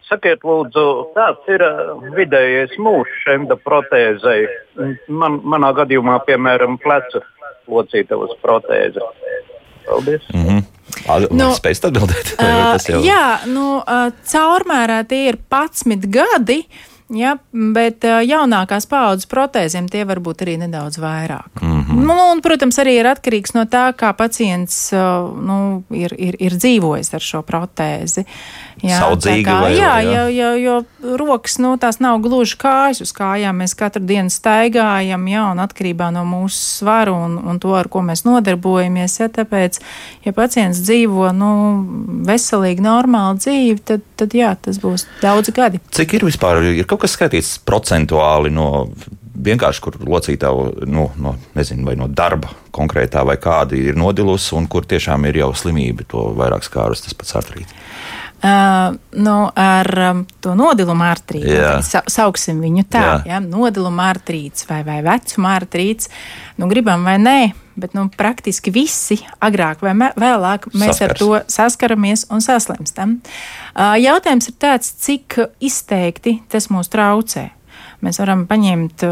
[0.09, 4.45] Sakiet, lūdzu, kāds ir uh, vidējais mūžs endoprotēzei?
[5.09, 7.23] Man, manā gadījumā, piemēram, plecu
[7.71, 9.01] locītavas protēze.
[9.87, 10.23] Paldies!
[10.33, 10.63] Mm -hmm.
[11.35, 12.35] Nu, Spēj atbildēt?
[12.43, 12.99] Uh, jau...
[13.03, 16.59] Jā, nu, uh, caurmērā tie ir 11 gadi.
[16.63, 21.61] Uh, Ja, bet jaunākās paudzes protēziem tie var būt arī nedaudz vairāk.
[21.61, 22.05] Mm -hmm.
[22.07, 24.91] nu, un, protams, arī ir atkarīgs no tā, kā pacients
[25.47, 28.25] nu, ir, ir, ir dzīvojis ar šo protēzi.
[28.83, 30.11] Jā, Saudzīgi kā, vai, jā, jā.
[30.11, 33.61] Jo, jo, jo rokas, nu, tās nav gluži kājas uz kājām.
[33.61, 38.01] Mēs katru dienu staigājam, jā, un atkarībā no mūsu svaru un, un to, ar ko
[38.01, 39.19] mēs nodarbojamies.
[39.19, 39.79] Ja, tāpēc,
[40.25, 41.51] ja pacients dzīvo nu,
[42.27, 45.79] veselīgi, normālu dzīvi, tad, tad jā, tas būs daudzi gadi.
[45.93, 46.63] Cik ir vispār?
[46.73, 48.87] Ir kaut kas skaitīts procentuāli no
[49.43, 54.69] vienkārši, kur locītāju nu, no, nezinu, vai no darba konkrētā vai kāda ir nodilusi, un
[54.69, 57.73] kur tiešām ir jau slimība, to vairāk skārus tas pats artrīts.
[58.43, 61.53] Uh, nu, ar um, to nodilumu artrītu.
[61.87, 63.13] Sa sauksim viņu tā, jā.
[63.29, 66.11] Ja, nodilumu artrīts vai, vai vecuma artrīts.
[66.59, 67.37] Nu, gribam vai nē,
[67.79, 71.03] bet nu, praktiski visi agrāk vai vēlāk mēs Saskars.
[71.09, 73.17] ar to saskaramies un saslimstam.
[73.75, 77.49] Jautājums ir tāds, cik izteikti tas mūs traucē.
[78.03, 79.05] Mēs varam paņemt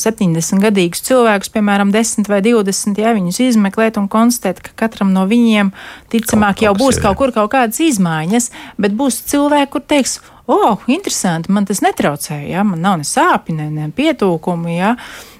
[0.00, 5.12] 70 um, gadīgus cilvēkus, piemēram, 10 vai 20, ja viņus izmeklēt un konstatēt, ka katram
[5.12, 5.74] no viņiem
[6.12, 8.48] ticamāk kaut, jau būs ir, kaut kur kaut kādas izmaiņas,
[8.80, 10.16] bet būs cilvēki, kur teiks,
[10.48, 12.64] o, oh, interesanti, man tas netraucēja, ja?
[12.64, 14.72] man nav ne sāpju, ne, ne pietūkumu.
[14.72, 14.94] Ja?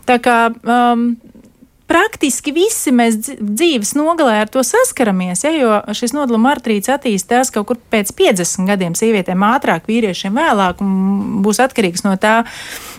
[0.08, 1.08] Tā kā um,
[1.88, 7.70] praktiski visi mēs dzīves nogalē ar to saskaramies, ja, jo šis nodaluma artrīts attīstās kaut
[7.70, 12.42] kur pēc 50 gadiem, sievietēm ātrāk, vīriešiem vēlāk, un būs atkarīgs no tā,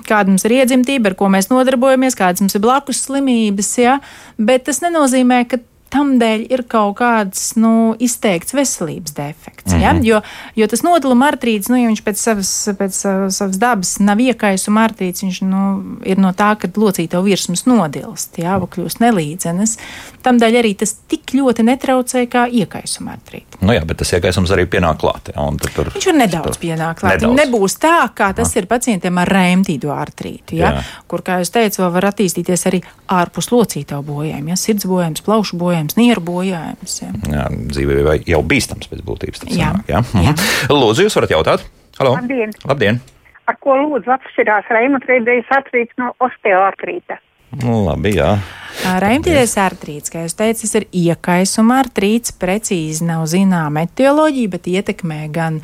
[0.09, 3.99] kāda mums ir iedzimtība, ar ko mēs nodarbojamies, kādas mums ir blakus slimības, ja,
[4.41, 5.61] bet tas nenozīmē, ka
[5.93, 9.71] tam dēļ ir kaut kāds nu, izteikts veselības defekts.
[9.71, 9.83] Mm -hmm.
[9.83, 9.93] ja?
[9.93, 10.03] Mhm.
[10.03, 10.21] jo,
[10.55, 12.99] jo tas nodaluma artrīts, nu, ja viņš pēc savas, pēc
[13.29, 15.63] savas dabas nav iekaisuma artrīts, viņš nu,
[16.05, 18.59] ir no tā, ka locīto virsmas nodilst, ja?
[18.59, 19.77] kļūst nelīdzenes.
[20.21, 23.57] Tam dēļ arī tas tik ļoti netraucē kā iekaisuma artrīts.
[23.61, 25.31] Nu jā, bet tas iekaisums arī pienāk klāt.
[25.33, 25.47] Ja?
[25.75, 27.13] Tur, viņš var nedaudz tur, pienākt klāt.
[27.13, 27.39] Nedaudz.
[27.39, 28.61] Nebūs tā, kā tas jā.
[28.61, 30.71] ir pacientiem ar rēmtīdo artrītu, ja?
[30.71, 30.83] Jā.
[31.07, 34.59] kur, kā jūs teicat, var attīstīties arī ārpus locīto bojājumiem, ja?
[34.59, 36.97] sirds bojājums, plaušu bojājums bojājums, nieru bojājums.
[37.01, 39.45] Jā, jā dzīvībai jau bīstams pēc būtības.
[39.47, 39.71] Jā.
[39.71, 40.01] Sanāk, jā?
[40.13, 40.33] Jā.
[40.33, 40.75] Mhm.
[40.75, 41.65] Lūdzu, jūs varat jautāt?
[41.99, 42.15] Halo.
[42.15, 42.53] Labdien!
[42.67, 42.99] Labdien.
[43.47, 47.17] Ar ko lūdzu atšķirās reimatoidijas artrīts no osteoartrīta?
[47.57, 48.37] Nu, labi, jā.
[48.79, 52.31] Reimtīdais artrīts, kā jūs teicat, tas ir iekaisuma artrīts.
[52.39, 55.57] Precīzi nav zināma etioloģija, bet ietekmē gan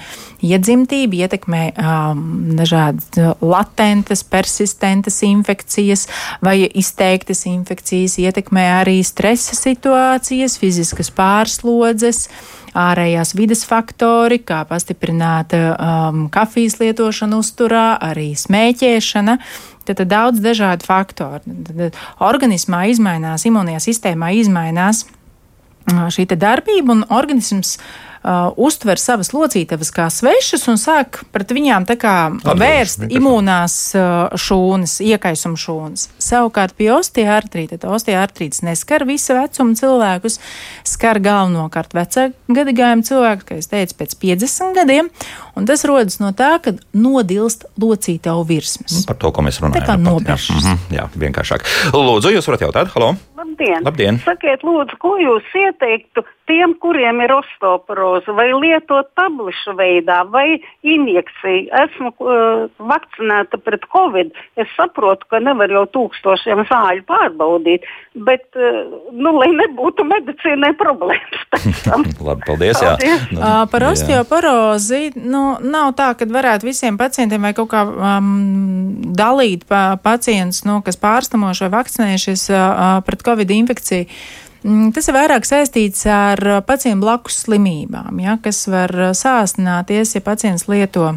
[0.43, 2.25] iedzimtību, ietekmē um,
[2.57, 6.07] dažādas latentas, persistentas infekcijas
[6.43, 12.25] vai izteiktas infekcijas, ietekmē arī stresa situācijas, fiziskas pārslodzes
[12.75, 19.37] ārējās vides faktori, kā pastiprināta um, kafijas lietošana uzturā, arī smēķēšana.
[19.85, 21.43] Tad, tad daudz dažādu faktoru.
[21.69, 27.77] Tad, organismā izmainās, imunijā sistēmā izmainās uh, šī darbība, un organisms
[28.25, 33.17] uh, uztver savas locītavas kā svešas un sāk pret viņām kā Atbildes, vērst nekas.
[33.19, 36.07] imūnās uh, šūnas, iekaisuma šūnas.
[36.21, 40.39] Savukārt pie osteoartrīta, osteoartrīts neskar visu vecumu cilvēkus,
[40.87, 45.11] skar galvenokārt vecāku gadagājumu cilvēku, kā es teicu, pēc 50 gadiem,
[45.55, 49.03] un tas rodas no tā, ka nodilst locītavu virsmas.
[49.07, 49.79] Par to, ko mēs runājam.
[49.79, 50.63] Tā kā nobijušas.
[50.63, 51.65] Jā, mm -hmm, jā, vienkāršāk.
[51.93, 53.15] Lūdzu, jūs varat jautāt, halo?
[53.37, 53.83] Labdien!
[53.85, 54.17] Labdien.
[54.25, 61.69] Sakiet, lūdzu, ko jūs ieteiktu tiem, kuriem ir osteoporoze, vai lietot tablišu veidā, vai injekciju.
[61.83, 64.33] Esmu uh, vakcinēta pret covid.
[64.61, 67.87] Es saprotu, ka nevar jau tūkstošiem zāļu pārbaudīt,
[68.27, 71.45] bet, uh, nu, lai nebūtu medicīnai problēmas.
[72.27, 72.81] Labi, paldies.
[72.81, 73.27] paldies.
[73.31, 78.31] Nu, uh, par osteoporozi nu, nav tā, ka varētu visiem pacientiem vai kaut kā um,
[79.15, 84.09] dalīt pa, pacients, nu, kas pārstamoši vai vakcinējušies uh, pret covid infekciju.
[84.65, 90.65] Mm, tas ir vairāk saistīts ar pacientu blakus slimībām, ja, kas var sāsināties, ja pacients
[90.71, 91.11] lieto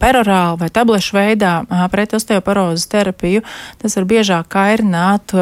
[0.00, 1.52] perorāli vai tablešu veidā
[1.92, 3.42] pret osteoporozes terapiju.
[3.82, 5.34] Tas var biežāk kairināt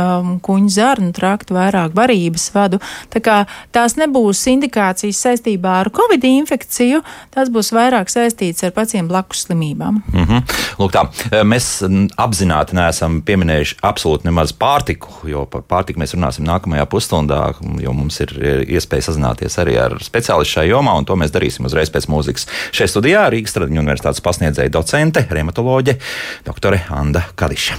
[0.43, 2.81] kuņu zarnu traktu, vairāk barības vadu.
[3.13, 3.37] Tā kā
[3.75, 7.03] tās nebūs indikācijas saistībā ar covid infekciju,
[7.35, 10.03] tas būs vairāk saistīts ar pacientu blakus slimībām.
[10.13, 10.43] Mm -hmm.
[10.79, 11.05] Lūk, tā,
[11.45, 11.83] mēs
[12.17, 18.21] apzināti neesam pieminējuši absolūti nemaz pārtiku, jo par pārtiku mēs runāsim nākamajā pusstundā, jo mums
[18.21, 18.29] ir
[18.69, 22.47] iespēja sazināties arī ar speciālistu šajā jomā, un to mēs darīsim uzreiz pēc mūzikas.
[22.73, 25.99] Šeit studijā Rīgas Tradiņu universitātes pasniedzēja docente, reumatoloģe,
[26.47, 27.77] doktore Anna Kadiša.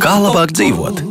[0.00, 1.02] Kā labāk dzīvot?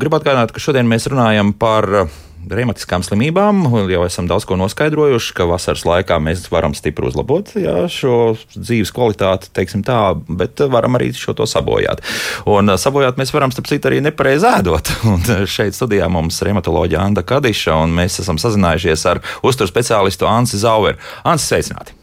[0.00, 2.08] Gribu atgādināt, ka šodien mēs runājam par
[2.48, 3.62] reumatiskām slimībām.
[3.90, 8.92] Jau esam daudz ko noskaidrojuši, ka vasaras laikā mēs varam stipri uzlabot jā, šo dzīves
[8.96, 12.02] kvalitāti, teiksim tā, bet varam arī šo to sabojāt.
[12.50, 14.92] Un sabojāt mēs varam, starp citu, arī nepareizi ēdot.
[15.10, 20.28] Un šeit studijā mums ir reumatoloģija Anna Kadiša, un mēs esam sazinājušies ar uzturu speciālistu
[20.30, 21.00] Ansi Zaueru.
[21.28, 21.96] Ansi, sveicināti!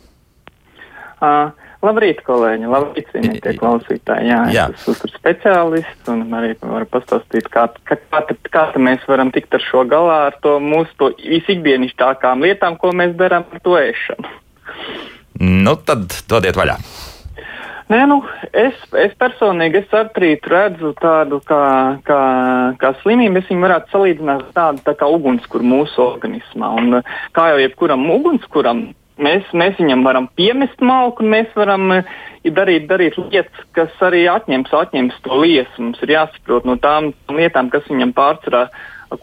[1.17, 1.49] Uh.
[1.85, 2.69] Labrīt, kolēģi!
[2.71, 4.31] Labrīt, cienītie klausītāji!
[4.31, 4.63] Jā, Jā.
[4.73, 9.61] es esmu speciālists un arī varu pastāstīt, kā, kā, kā, kā mēs varam tikt ar
[9.61, 14.33] šo galā, ar to mūsu to visikdienišķākām lietām, ko mēs darām ar to ēšanu.
[15.67, 16.79] Nu, tad dodiet vaļā!
[17.87, 18.17] Nē, nu,
[18.51, 21.61] es, es personīgi es artrītu redzu tādu kā,
[22.03, 22.21] kā,
[22.81, 23.39] kā slimību.
[23.39, 26.73] Es viņu varētu salīdzināt ar tādu tā kā ugunskura mūsu organismā.
[26.81, 26.97] Un,
[27.37, 32.17] kā jau jebkuram ugunskuram, Mēs, mēs viņam varam piemest malku, mēs varam uh,
[32.53, 35.81] darīt, darīt lietas, kas arī atņems, atņems to liesu.
[35.81, 38.67] Mums ir jāsaprot no tām lietām, kas viņam pārsvarā,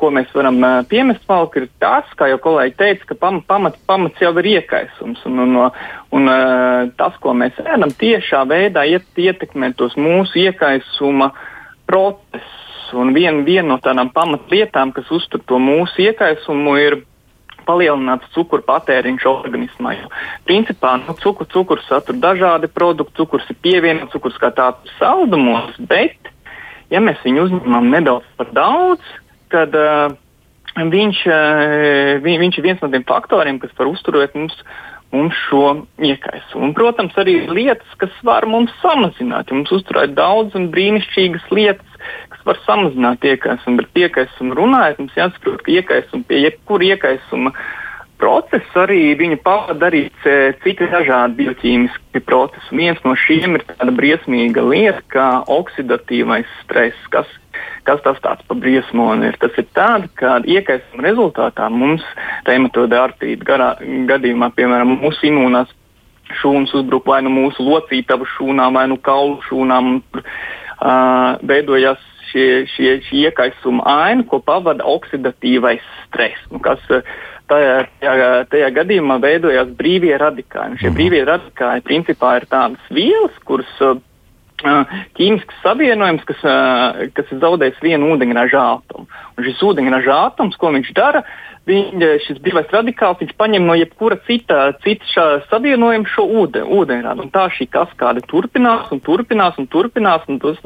[0.00, 3.78] ko mēs varam uh, piemest malku, ir tas, kā jau kolēģi teica, ka pam, pamat,
[3.86, 5.22] pamats jau ir iekaisums.
[5.28, 5.80] Un, un, un,
[6.16, 11.32] un uh, tas, ko mēs ēdam, tiešā veidā iet, ietekmē tos mūsu iekaisuma
[11.86, 12.60] procesus.
[12.94, 17.00] Un viena vien no tādām pamatlietām, kas uztur to mūsu iekaisumu, ir
[17.66, 19.94] palielināts cukuru patēriņš organismā.
[19.98, 20.10] Jo,
[20.48, 26.32] principā nu, cukur, cukurs satur dažādi produkti, cukurs ir pievienots, cukurs kā tāds saldumos, bet,
[26.92, 29.14] ja mēs viņu uzņemam nedaudz par daudz,
[29.54, 30.14] tad uh,
[30.78, 34.56] viņš, uh, vi, viņš ir viens no tiem faktoriem, kas var uzturēt mums
[35.12, 35.62] mums šo
[36.02, 36.68] iekaisumu.
[36.68, 39.50] Un, protams, arī lietas, kas var mums samazināt.
[39.50, 41.96] Ja mums uzturēt daudz un brīnišķīgas lietas,
[42.32, 47.54] kas var samazināt iekaisumu, bet iekaisumu runājot, mums jāsaprot, ka iekaisumu pie jebkura iekaisuma
[48.24, 50.06] procesu arī viņa pavada arī
[50.64, 52.76] citi dažādi bioķīmiski procesi.
[52.78, 57.28] Viens no šiem ir tāda briesmīga lieta, kā oksidatīvais stress, kas
[57.84, 59.38] Kas tas tāds pa briesmoni ir?
[59.42, 62.04] Tas ir tāds, ka iekaisuma rezultātā mums
[62.48, 63.60] reumatoida artrīta
[64.08, 65.72] gadījumā, piemēram, mūsu imūnās
[66.40, 69.98] šūnas uzbruk vai nu mūsu locītavu šūnām, vai nu kaulu šūnām.
[70.84, 76.40] Uh, veidojās šie, šie, šie iekaisuma aina, ko pavada oksidatīvais stress.
[76.50, 76.82] Nu, kas,
[77.50, 80.80] tajā, tajā, tajā gadījumā veidojās brīvie radikāļi.
[80.82, 80.98] Šie mhm.
[80.98, 84.00] brīvie radikāļi principā ir tādas vielas, kuras uh,
[84.62, 86.44] ķīmisks savienojums, kas,
[87.16, 89.08] kas ir zaudējis vienu ūdeņraža atomu.
[89.34, 91.24] Un šis ūdeņraža atoms, ko viņš dara,
[91.68, 97.24] viņa, šis brīvais radikāls, viņš paņem no jebkura cita, cita savienojuma šo ūdeni, ūdeņrādu.
[97.24, 100.26] Un tā šī kaskāde turpinās un turpinās un turpinās.
[100.28, 100.60] Un tos,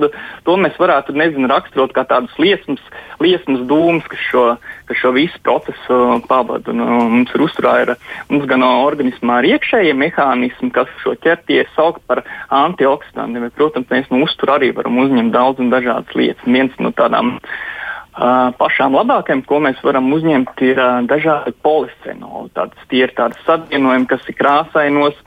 [0.47, 2.83] to mēs varētu, nezinu, raksturot kā tādus liesmas,
[3.23, 4.45] liesmas dūmus, kas šo,
[4.91, 6.75] kas šo visu procesu pavada.
[6.75, 7.95] Un, un mums ir uzturā, ir,
[8.33, 13.51] mums gan no organismā ir iekšējie mehānismi, kas šo ķerties sauc par antioksidantiem.
[13.59, 16.47] Protams, mēs no uzturā arī varam uzņemt daudz un dažādas lietas.
[16.49, 17.53] Viens no tādām uh,
[18.19, 22.51] Uh, pašām labākajām, ko mēs varam uzņemt, ir uh, dažādi polisfenoli.
[22.57, 25.21] Tādas, tie ir tādi savienojumi, kas ir krāsainos,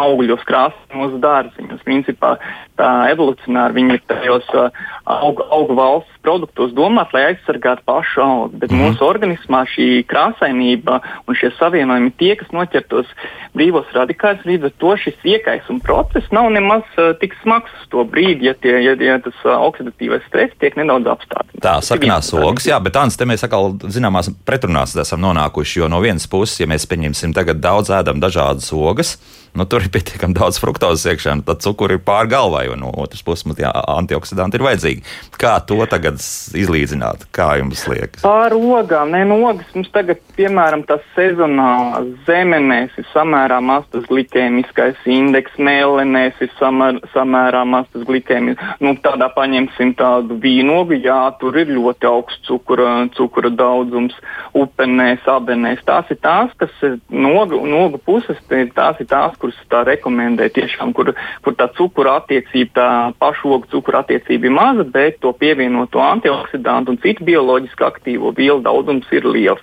[0.00, 1.84] augļos, krāsainos dārziņos.
[1.86, 2.36] Principā
[2.78, 4.70] tā evolucionāri viņi ir tajos uh,
[5.04, 8.60] augu, augu valsts produktos domāti, lai aizsargātu pašu augu.
[8.62, 8.80] Bet mm.
[8.80, 13.10] mūsu organismā šī krāsainība un šie savienojumi tie, kas noķer tos
[13.56, 18.06] brīvos radikāļus, līdz ar to šis iekaisuma process nav nemaz uh, tik smags uz to
[18.08, 21.52] brīdi, ja, tie, ja, ja tas uh, oksidatīvais stress tiek nedaudz apstāts.
[21.62, 26.00] Tā, sarkanās ogas, jā, bet Ants, te mēs atkal zināmās pretrunās esam nonākuši, jo no
[26.04, 29.16] vienas puses, ja mēs pieņemsim tagad daudz ēdam dažādas ogas,
[29.58, 32.92] nu, tur ir pietiekami daudz fruktozes iekšā, nu, tad cukuru ir pār galvai, un no
[33.02, 35.04] otras puses mums jā, antioksidanti ir vajadzīgi.
[35.40, 36.20] Kā to tagad
[36.58, 37.28] izlīdzināt?
[37.34, 38.24] Kā jums liekas?
[38.24, 44.04] Pār ogām, nē, no ogas mums tagad, piemēram, tas sezonālās zemenēs ir samērā maz tas
[44.10, 48.80] glikēmiskais indeks, mēlenēs ir samēr, samērā maz tas glikēmiskais.
[48.82, 54.16] Nu, tādā paņemsim tādu vīnogu, jā, tur ir ļoti augsts cukura, cukura daudzums,
[54.58, 55.84] upenēs, abenēs.
[55.86, 60.94] Tās ir tās, kas ir noga, noga puses, tās ir tās, kuras tā rekomendē tiešām,
[60.96, 61.12] kur,
[61.44, 62.88] kur tā cukura attiecība, tā
[63.22, 68.58] pašu ogu cukura attiecība ir maza, bet to pievienoto antioksidantu un citu bioloģiski aktīvo vielu
[68.64, 69.62] daudzums ir liels.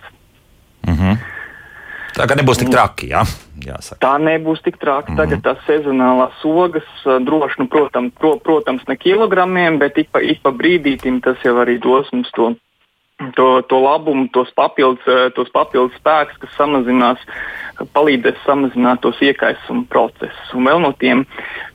[0.87, 1.17] Mm -hmm.
[2.17, 3.23] Tā kā nebūs tik traki, jā.
[3.65, 3.99] Jāsaka.
[4.01, 5.11] Tā nebūs tik traki.
[5.11, 5.21] Mm -hmm.
[5.21, 10.41] Tagad tās sezonālās ogas droši, nu, protams, pro, protams, ne kilogramiem, bet ik pa, ik
[10.41, 12.55] pa brīdītim tas jau arī dos mums to
[13.35, 17.23] to, to labumu, tos papildus, eh, tos papildus spēkus, kas samazinās,
[17.95, 20.53] palīdzēs samazināt tos iekaisuma procesus.
[20.55, 21.25] Un vēl no tiem,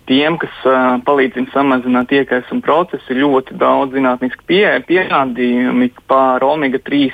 [0.08, 6.80] tiem kas uh, palīdz samazināt iekaisuma procesu, ir ļoti daudz zinātnisku pie, pierādījumi par omega
[6.84, 7.08] 3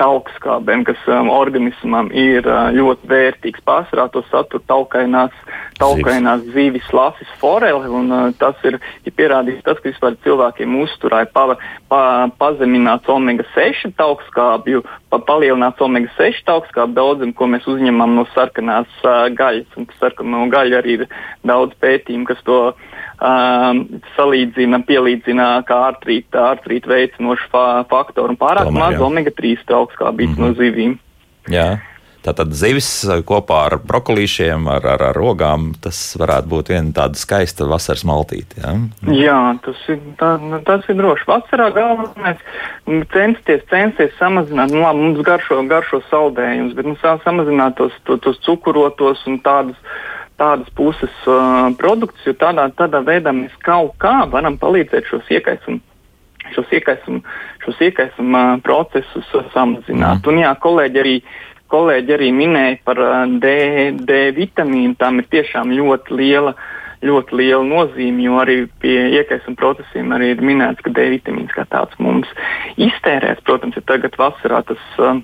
[0.00, 3.62] taukskābēm, kas um, organismam ir uh, ļoti vērtīgs.
[3.66, 5.34] Pārsvarā to satur taukainās,
[5.78, 11.24] taukainās zivis, lasis, foreli, un uh, tas ir ja pierādīts tas, ka vispār cilvēkiem uzturā
[11.26, 11.46] ir pa,
[11.92, 12.02] pa,
[12.40, 14.82] pazemināts omega 6 taukskābju,
[15.12, 20.46] pa, palielināts omega 6 taukskābju daudzums, ko mēs uzņemam no sarkanās uh, gaļas, un sarkano
[20.52, 21.06] gaļu arī ir
[21.46, 22.60] daudz pētījumu, kas to
[23.20, 23.82] um,
[24.16, 29.02] salīdzina, pielīdzina kā artrīta, artrīta veicinošu fa faktoru un pārāk maz jā.
[29.98, 30.48] Omega 3 taukskābīts mm -hmm.
[30.48, 30.98] no zivīm.
[31.48, 31.80] Jā.
[32.20, 37.64] Tātad zivis kopā ar brokolīšiem, ar, ar, ar rogām, tas varētu būt viena tāda skaista
[37.64, 38.60] vasaras maltīte.
[38.60, 38.74] Ja?
[39.08, 41.24] Jā, tas ir, tā, nu, tas ir droši.
[41.24, 42.36] Vasarā galvenais
[43.14, 48.36] censties, censties samazināt, nu labi, mums garšo, garšo saldējumus, bet nu, samazināt tos, tos, tos
[48.44, 49.80] cukurotos un tādus
[50.36, 55.80] tādas puses uh, produktus, jo tādā, tādā veidā mēs kaut kā varam palīdzēt šos iekaisumu.
[56.54, 57.22] Šos iekaisuma,
[57.64, 60.20] šos iekaisuma procesus samazināt.
[60.20, 60.28] Mm.
[60.32, 61.14] Un, jā, kolēģi arī,
[61.72, 63.00] kolēģi arī minēja par
[63.42, 63.54] D,
[63.98, 64.96] D vitamīnu.
[65.00, 66.54] Tam ir tiešām ļoti liela,
[67.06, 71.66] ļoti liela nozīme, jo arī pie iekaisuma procesiem arī ir minēts, ka D vitamīns kā
[71.70, 72.30] tāds mums
[72.76, 73.44] iztērēs.
[73.46, 74.88] Protams, ja tagad vasarā tas.
[74.98, 75.20] Uh,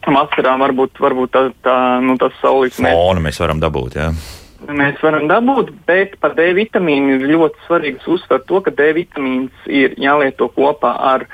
[0.00, 2.78] Vasarā varbūt, varbūt tā, tā, nu, tas saulīts.
[2.80, 4.06] Fonu mēs varam dabūt, jā.
[4.08, 4.40] Ja?
[4.68, 9.70] Mēs varam dabūt, bet par D vitamīnu ir ļoti svarīgi uzsvert to, ka D vitamīns
[9.70, 11.26] ir jālieto kopā ar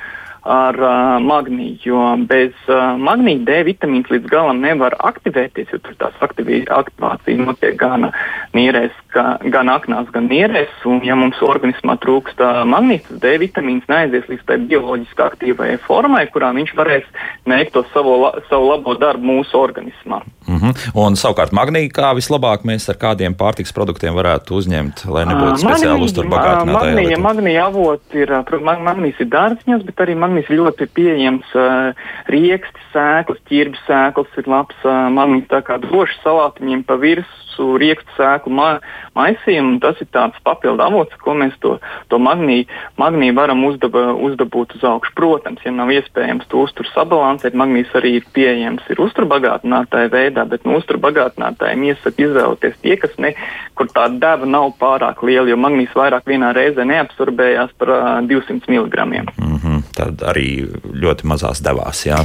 [0.46, 0.92] ar uh,
[1.22, 1.78] magnīju.
[1.86, 7.42] Jo bez uh, magnīja D vitamīns līdz galam nevar aktivēties, jo tur tās aktivī, aktivācija
[7.42, 8.10] notiek gan
[8.56, 10.72] nierēs, ka, gan aknās, gan nierēs.
[10.88, 16.26] Un, ja mums organismā trūkst uh, magnīts, D vitamīns neaizies līdz tai bioloģiski aktīvajai formai,
[16.32, 17.06] kurā viņš varēs
[17.46, 20.22] veikt to savu, la, savu labo darbu mūsu organismā.
[20.46, 20.74] Mm -hmm.
[20.94, 26.02] Un savukārt magnīja, kā vislabāk mēs ar kādiem pārtiks produktiem varētu uzņemt, lai nebūtu speciāli
[26.02, 26.94] uztur bagātinātāji.
[26.94, 28.30] Magnīja, magnīja avoti ir,
[28.62, 34.50] magnīs ir dārziņos, bet arī magnīs ir ļoti pieejams uh, rieksti, sēklas, ķirbis sēklas ir
[34.50, 37.46] labs uh, magnīs tā kā droši salātiņiem pa virsmu
[37.80, 38.68] riekstu sēklu ma
[39.16, 39.78] maisījumu.
[39.80, 41.76] Tas ir tāds papildu avots, ko mēs to,
[42.12, 42.66] to magnīju,
[43.00, 45.14] magnīju varam uzdaba, uzdabūt uz augšu.
[45.16, 50.66] Protams, ja nav iespējams to uzturu sabalansēt, magnīs arī ir pieejams ir uzturbagātinātāja veidā, bet
[50.68, 53.32] no uzturbagātinātājiem iesaka izvēlēties tie, kas ne,
[53.78, 58.68] kur tā deva nav pārāk liela, jo magnīs vairāk vienā reizē neabsorbējās par uh, 200
[58.68, 59.06] mg.
[59.36, 59.75] Mm -hmm.
[59.96, 60.50] Tad arī
[60.92, 62.04] ļoti mazās devās.
[62.08, 62.20] Jā.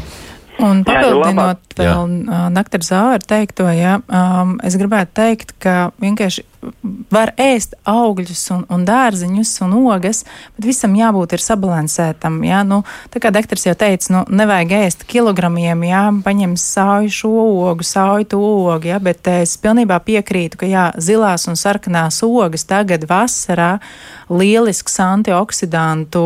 [0.62, 2.16] Un papildinot vēl
[2.54, 6.44] doktora Zāra teikto, jā, um, es gribētu teikt, ka vienkārši
[7.12, 10.24] var ēst augļus un, un dārziņus un ogas,
[10.56, 12.40] bet visam jābūt ir sabalansētam.
[12.46, 12.82] Jā, nu,
[13.14, 17.34] tā kā doktors jau teica, nu, nevajag ēst kilogramiem, jā, paņem sauju šo
[17.72, 22.68] ogu, sauju to ogu, jā, bet es pilnībā piekrītu, ka jā, zilās un sarkanās ogas
[22.70, 23.74] tagad vasarā
[24.32, 26.24] lielisks antioksidantu.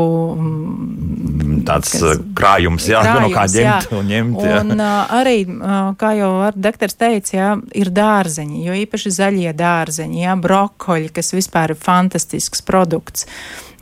[1.66, 3.98] Tāds kas, krājums, jā, krājums, no kā ņemt jā.
[3.98, 4.44] un ņemt.
[4.46, 4.60] Jā.
[4.62, 10.25] Un uh, arī, uh, kā jau doktors teica, jā, ir dārzeņi, jo īpaši zaļie dārzeņi
[10.26, 13.30] jā, brokoļi, kas vispār ir fantastisks produkts.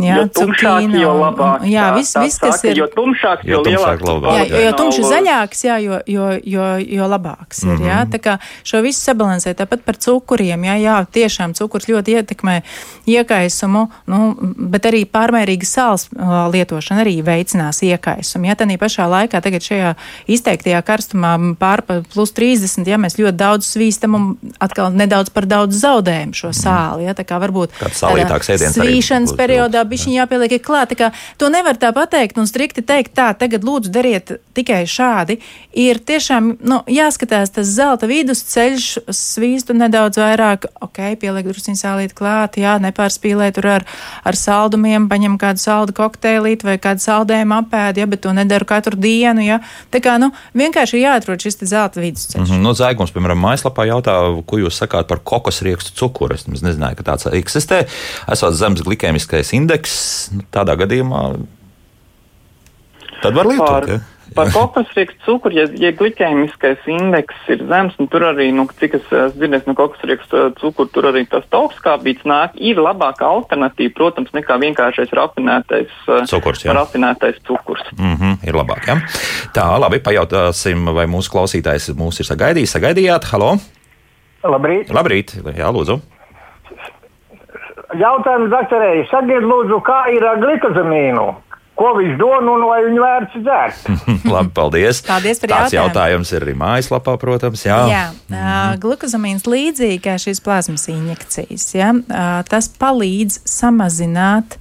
[0.02, 1.66] Jā, jo tumšāk, jo labāk.
[1.70, 2.82] Jā, viss, vis, kas saka, ir.
[2.82, 4.06] Jo tumšāk, jo, jo lielāks.
[4.08, 7.70] Labāk, jā, jo, jo tumši zaļāks, jā, jo, jo, jo, jo labāks ir.
[7.70, 7.88] Mm -hmm.
[7.88, 12.62] Jā, tā kā šo visu sabalansē, tāpat par cukuriem, jā, jā, tiešām cukurs ļoti ietekmē
[13.08, 18.46] iekaisumu, nu, bet arī pārmērīga sāls uh, lietošana arī veicinās iekaisumu.
[18.46, 19.96] Jā, tādā pašā laikā tagad šajā
[20.28, 21.84] izteiktajā karstumā pār
[22.14, 27.08] plus 30, ja mēs ļoti daudz svīstam un atkal nedaudz par daudz zaudējam šo sāli.
[27.08, 28.78] Jā, tā kā varbūt kāds sālītāks ēdiens.
[28.78, 30.94] Svīšanas periodā bišķiņ jāpieliek klāt.
[30.98, 35.40] Tā to nevar tā pateikt un strikti teikt, tā tagad lūdzu dariet tikai šādi.
[35.74, 42.60] Ir tiešām nu, jāskatās tas zelta vidusceļš, svīstu nedaudz vairāk, ok, pieliek drusciņu sālīt klāt,
[42.62, 43.88] jā, nepārspīlēt tur ar,
[44.24, 49.00] ar saldumiem, paņem kādu saldu kokteilīti vai kādu saldējumu apēdi, ja, bet to nedaru katru
[49.00, 49.60] dienu, ja.
[49.94, 52.42] Tā kā, nu, vienkārši ir jāatrod šis zelta vidusceļš.
[52.44, 52.64] Mm -hmm.
[52.64, 54.16] No Zaigums, piemēram, mājaslapā jautā,
[54.46, 56.36] ko jūs sakāt par kokosriekstu cukuru.
[56.36, 57.84] Es nezināju, ka tāds eksistē.
[58.32, 59.73] Esot zemes glikēmiskais indeks,
[60.36, 61.22] nu, tādā gadījumā
[63.24, 63.68] tad var lietot.
[63.68, 63.90] Par...
[63.90, 64.02] Ja?
[64.34, 69.12] Par kokosriekstu cukuru, ja, ja glikēmiskais indeks ir zems, un tur arī, nu, cik es
[69.36, 75.14] dzirdēju no kokosriekstu cukuru, tur arī tas tokskābīts nāk, ir labāka alternatīva, protams, nekā vienkāršais
[75.14, 75.94] rafinētais
[76.32, 76.66] cukurs.
[76.66, 76.74] Jā.
[76.80, 77.86] Rafinētais cukurs.
[77.98, 78.98] Mm -hmm, ir labāk, jā.
[79.54, 82.74] Tā, labi, pajautāsim, vai mūsu klausītājs mūs ir sagaidījis.
[82.74, 83.58] Sagaidījāt, halo!
[84.44, 84.90] Labrīt!
[84.90, 86.02] Labrīt, jā, lūdzu!
[88.00, 91.26] Jautājums doktorei, sakiet, lūdzu, kā ir ar glikozamīnu?
[91.74, 93.88] Ko viņš dod un vai viņu vērts dzert?
[94.34, 95.02] Labi, paldies.
[95.08, 95.90] Paldies par Tāds jautājumu.
[95.90, 97.66] jautājums ir arī mājaslapā, protams.
[97.66, 98.80] Jā, jā mm -hmm.
[98.84, 101.74] glukozamīns līdzīgi kā šīs plazmas injekcijas.
[101.76, 101.94] Ja?
[102.50, 104.60] Tas palīdz samazināt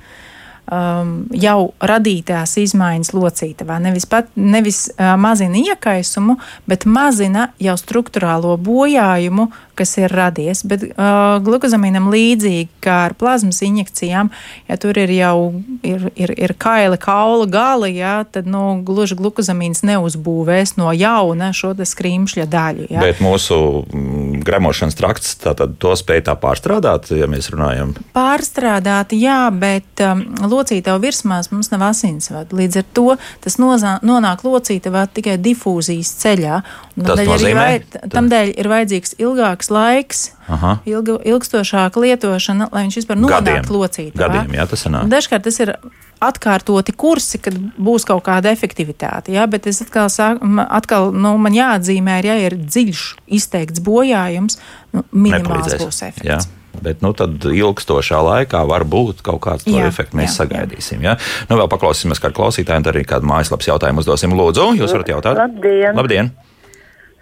[0.72, 3.78] um, jau radītās izmaiņas locītavā.
[3.82, 10.62] Nevis, pat, nevis uh, mazina iekaisumu, bet mazina jau struktūrālo bojājumu, kas ir radies.
[10.68, 14.30] Bet uh, glukozamīnam līdzīgi kā ar plazmas injekcijām,
[14.68, 15.36] ja tur ir jau
[15.82, 21.72] ir, ir, ir kaila, kaula gali, ja, tad nu, gluži glukozamīns neuzbūvēs no jauna šo
[21.72, 22.86] skrimšļa daļu.
[22.92, 23.02] Ja.
[23.02, 23.56] Bet mūsu
[23.86, 27.94] mm, gremošanas trakts tātad to spēj tā pārstrādāt, ja mēs runājam.
[28.16, 32.58] Pārstrādāt, jā, bet um, locītava virsmās mums nav asinsvadu.
[32.60, 33.06] Līdz ar to
[33.44, 36.62] tas nozā, nonāk locītavā tikai difūzijas ceļā.
[37.02, 37.62] Tas nozīmē?
[37.62, 40.78] Vai, tam dēļ ir vajadzīgs ilgāks laiks, Aha.
[40.88, 44.24] ilga, ilgstošāka lietošana, lai viņš vispār nonāktu locītavā.
[44.24, 45.10] Gadiem, jā, tas sanāk.
[45.12, 45.74] Dažkārt tas ir
[46.22, 49.34] atkārtoti kursi, kad būs kaut kāda efektivitāte.
[49.34, 49.46] Ja?
[49.50, 53.04] Bet es atkal, sāku, atkal nu, man jāatzīmē, ja ir dziļš,
[53.38, 54.58] izteikts bojājums,
[54.94, 56.28] nu, minimāls būs efekts.
[56.28, 56.40] Jā.
[56.82, 60.16] Bet nu, tad ilgstošā laikā var būt kaut kāds to jā, efekts.
[60.16, 61.02] Mēs jā, sagaidīsim.
[61.04, 61.14] Jā.
[61.18, 61.44] Ja?
[61.50, 64.34] Nu, vēl paklausīsimies kādu klausītāju, un arī kādu mājaslapas jautājumu uzdosim.
[64.38, 65.42] Lūdzu, jūs varat jautāt?
[65.42, 65.98] Labdien!
[65.98, 66.32] Labdien.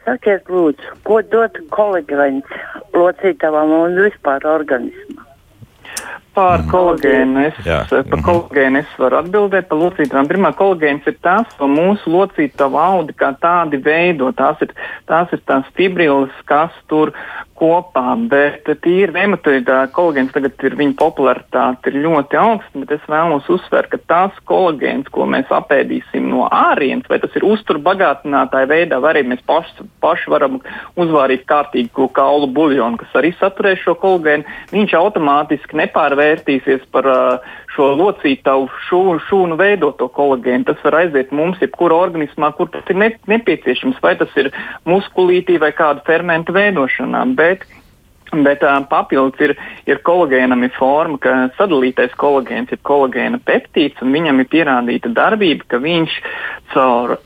[0.04, 5.26] Sakiet, lūdzu, ko dod kolekģents locītavam un vispār organismam?
[6.30, 6.70] Par mm.
[6.70, 7.80] kolagēnu es, Jā.
[7.90, 8.24] par mm -hmm.
[8.24, 10.28] kolagēnu es varu atbildēt par locītavām.
[10.30, 14.32] Pirmā kolagēns ir tas, ko mūsu locītava audi kā tādi veido.
[14.32, 14.72] Tās ir
[15.06, 17.12] tās, ir tās fibrilas, kas tur
[17.60, 23.48] kopā, bet tīri nematoīgā kolagēns tagad ir viņa popularitāte ir ļoti augsta, bet es vēlos
[23.52, 29.14] uzsvērt, ka tās kolagēns, ko mēs apēdīsim no ārienes, vai tas ir uzturbagātinātāja veidā, vai
[29.14, 30.60] arī mēs paši, paši varam
[31.00, 37.92] uzvārīt kārtīgu kaulu buļļonu, kas arī saturēs šo kolagēnu, viņš automātiski nepārvērtīsies par uh, šo
[37.98, 40.66] locītavu šūnu, šūnu veidoto kolagēnu.
[40.68, 44.50] Tas var aiziet mums, jebkurā organismā, kur tas ir ne, nepieciešams, vai tas ir
[44.88, 47.22] muskulītī vai kādu fermentu veidošanā.
[47.38, 47.49] Bet,
[48.30, 49.56] Bet uh, papildus ir,
[49.90, 55.66] ir kolagēnam ir forma, ka sadalītais kolagēns ir kolagēna peptīds, un viņam ir pierādīta darbība,
[55.66, 56.14] ka viņš
[56.70, 57.24] caur uh,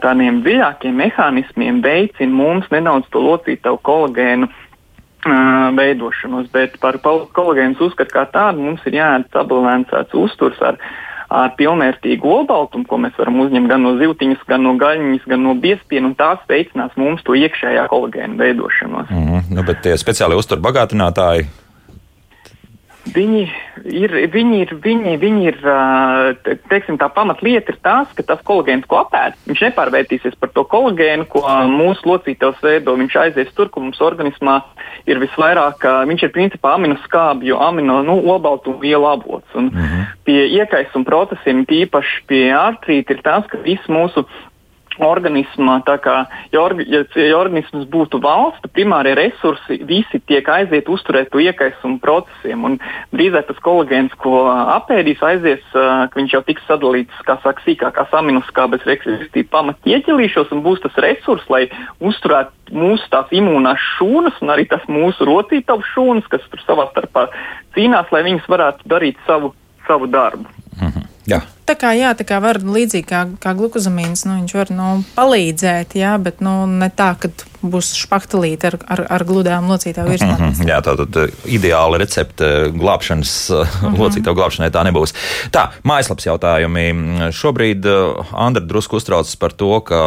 [0.00, 6.48] tādiem dziļākiem mehānismiem veicina mums nedaudz to locītavu kolagēnu uh, veidošanos.
[6.54, 10.80] Bet par kolagēnu uzskatu kā tādu mums ir jāēd sabalansēts uzturs ar
[11.28, 15.54] ar pilnvērtīgu olbaltumu, ko mēs varam uzņemt gan no zivtiņas, gan no gaļiņas, gan no
[15.54, 19.10] biespiena, un tās veicinās mums to iekšējā kolagēna veidošanos.
[19.10, 19.54] Mm -hmm.
[19.58, 21.48] nu, bet tie speciāli uzturbagātinātāji
[23.16, 23.42] Viņi
[23.96, 25.60] ir, viņi ir, viņi, viņi ir
[26.68, 31.24] teiksim, tā pamatlieta ir tās, ka tas kolagēns, ko apēd, viņš nepārvērtīsies par to kolagēnu,
[31.32, 31.40] ko
[31.70, 32.96] mūsu locītavs veido.
[33.00, 34.58] Viņš aizies tur, kur mums organismā
[35.08, 39.48] ir visvairāk, viņš ir principā aminoskābju, amino nu, olbaltumu vielu avots.
[39.54, 40.04] Un -hmm.
[40.24, 44.26] Pie iekaisuma procesiem, tīpaši pie artrīta, ir tas, ka viss mūsu
[45.02, 46.16] organismā, kā,
[46.52, 51.98] ja, orga, ja, ja organisms būtu valsts, primārie resursi visi tiek aiziet uzturēt to iekaisumu
[52.02, 52.64] procesiem.
[52.68, 52.78] Un
[53.14, 58.86] drīzāk tas kolagēns, ko apēdīs, aizies, ka viņš jau tiks sadalīts, kā saka, sīkākās aminoskābes,
[58.88, 61.66] respektīvi pamatieķelīšos, un būs tas resurs, lai
[62.00, 67.28] uzturētu mūsu tās imūnās šūnas un arī tas mūsu rocītavas šūnas, kas tur savā starpā
[67.76, 69.52] cīnās, lai viņas varētu darīt savu,
[69.86, 70.48] savu darbu.
[70.80, 71.06] Mhm.
[71.26, 71.42] Jā.
[71.66, 75.96] Tā kā, jā, tā kā var līdzīgi kā, kā glukozamīns, nu, viņš var nu, palīdzēt,
[75.98, 77.32] jā, bet nu, ne tā, ka
[77.70, 80.30] būs špaktelīte ar, ar, ar gludām locītāju virsmu.
[80.30, 83.98] Mm -hmm, jā, tā tad uh, ideāla recepte glābšanas, mm -hmm.
[83.98, 85.14] locītāju glābšanai tā nebūs.
[85.50, 86.86] Tā, mājaslaps jautājumi.
[87.32, 90.00] Šobrīd uh, Andra drusku uztraucas par to, ka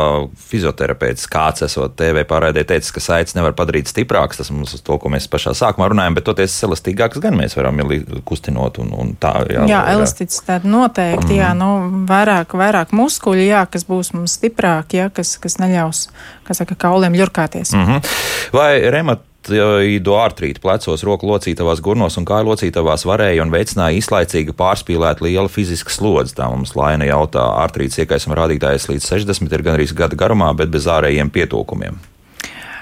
[0.49, 4.37] fizioterapeits kāds esot TV pārēdē teicis, ka saites nevar padarīt stiprāks.
[4.37, 7.79] Tas mums uz to, ko mēs pašā sākumā runājam, bet toties elastīgāks gan mēs varam
[8.25, 9.33] kustinot un, un tā.
[9.49, 11.39] Jā, jā elasticitāte noteikti, mm -hmm.
[11.39, 11.69] jā jā, nu,
[12.09, 16.05] vairāk, vairāk muskuļu, jā, kas būs mums stiprāki, jā, kas, kas neļaus,
[16.47, 17.73] kā saka, kauliem ļurkāties.
[17.73, 18.13] Mm -hmm.
[18.53, 25.21] Vai remat idoartrīta plecos, roku locītavās, gurnos un kāju locītavās varēja un veicināja izlaicīgi pārspīlēt
[25.21, 26.35] liela fiziska slodze.
[26.35, 30.85] Tā mums Laina jautā, artrīts iekaisuma rādītājs līdz 60 ir gandrīz gada garumā, bet bez
[30.85, 31.97] ārējiem pietūkumiem.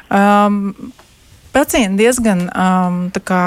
[0.09, 0.75] Um,
[1.53, 3.41] pacienti diezgan um, kā,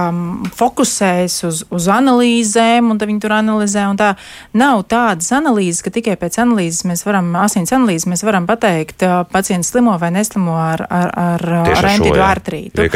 [0.56, 3.86] fokusējas uz, uz analīzēm, un viņi tur analizē.
[3.98, 4.12] Tā
[4.56, 9.22] nav tādas analīzes, ka tikai pēc analīzes mēs varam, asins analīzes, mēs varam pateikt, uh,
[9.30, 12.88] pacients slimo vai neslimo ar, ar, ar, ar rentidu artrītu.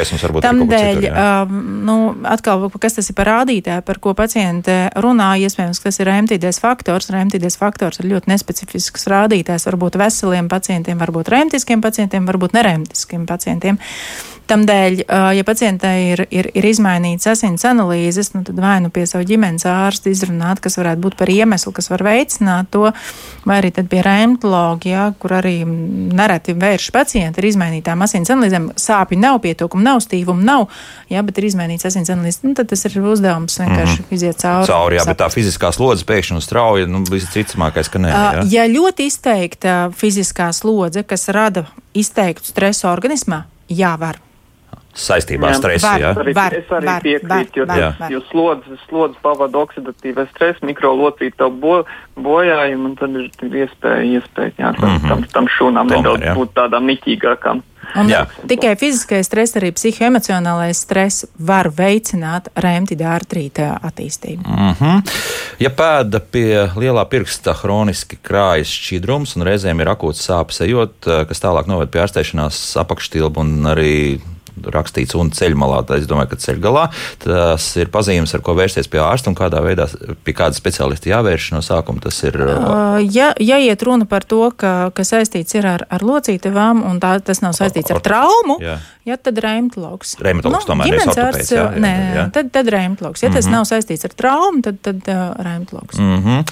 [0.45, 1.55] Tādēļ, um,
[1.87, 1.99] nu,
[2.31, 7.11] atkal, kas tas ir par rādītāju, par ko paciente runā, iespējams, tas ir remtīdais faktors.
[7.15, 13.81] Remtīdais faktors ir ļoti nespecifisks rādītājs, varbūt veseliem pacientiem, varbūt remtiskiem pacientiem, varbūt neremtiskiem pacientiem.
[15.03, 19.27] Tamdēļ, ja pacientai ir, ir, ir izmainīts asins analīzes, nu, tad vai nu pie savu
[19.29, 22.91] ģimenes ārsta izrunāt, kas varētu būt par iemeslu, kas var veicināt to,
[23.45, 28.71] vai arī pie rēmtologa, ja, kur arī nereti vērš pacienti ar izmainītām asins analīzēm.
[28.81, 30.69] Sāpju nav, pietūkumu nav, stīvumu nav,
[31.13, 32.43] ja, bet ir izmainīts asins analīzes.
[32.45, 34.15] Nu, tad tas ir uzdevums vienkārši mm -hmm.
[34.15, 34.67] iziet cauri.
[34.67, 38.09] Cauri, jā, bet tā fiziskā slodze pēkšņi un strauja, nu, visticamākais, ka nē.
[38.09, 44.19] Ja, ja ļoti izteikta fiziskā slodze, kas rada izteiktu stresu organismā, jā, var
[44.95, 45.87] saistībā ar stresu.
[45.87, 48.15] Var, jā, arī, var, es arī var, piekrītu, jo, var, var.
[48.15, 51.77] jo slodzes, slodzes pavada oksidatīvais stress, mikrolocītavu bo,
[52.25, 55.09] bojājumu, un tad ir iespēja, iespēja jā, tam, mm -hmm.
[55.09, 56.35] tam, tam šūnām Tomēr, nedaudz jā.
[56.39, 57.63] būt tādām niķīgākām.
[57.95, 58.25] Un Jā.
[58.49, 64.43] tikai fiziskais stress, arī psihoemocionālais stress var veicināt rēmtīda artrīta attīstību.
[64.49, 65.03] Mm -hmm.
[65.59, 70.95] Ja pēda pie lielā pirksta hroniski krājas šķidrums un reizēm ir akūts sāpes ejot,
[71.29, 74.21] kas tālāk noved pie ārstēšanās apakštilbu un arī
[74.75, 76.85] rakstīts un ceļmalā, tad es domāju, ka ceļgalā
[77.25, 79.89] tas ir pazīmes, ar ko vērsties pie ārsta un kādā veidā
[80.25, 82.03] pie kāda speciālista jāvērš no sākuma.
[82.05, 82.39] Tas ir.
[82.39, 87.01] Uh, ja, ja iet runa par to, ka, ka saistīts ir ar, ar locītavām un
[87.03, 88.79] tā, tas nav saistīts ar, ar traumu, jā.
[89.05, 90.15] Ja, tad reimtologs.
[90.25, 91.51] Reimtologs nu, tomēr ir ārsts.
[91.53, 92.23] Jā, jā, nē, jā.
[92.33, 93.21] Tad, tad reimtologs.
[93.21, 93.37] Ja mm -hmm.
[93.37, 93.55] tas mhm.
[93.55, 95.99] nav saistīts ar traumu, tad, tad uh, reimtologs.
[95.99, 96.45] Mm -hmm.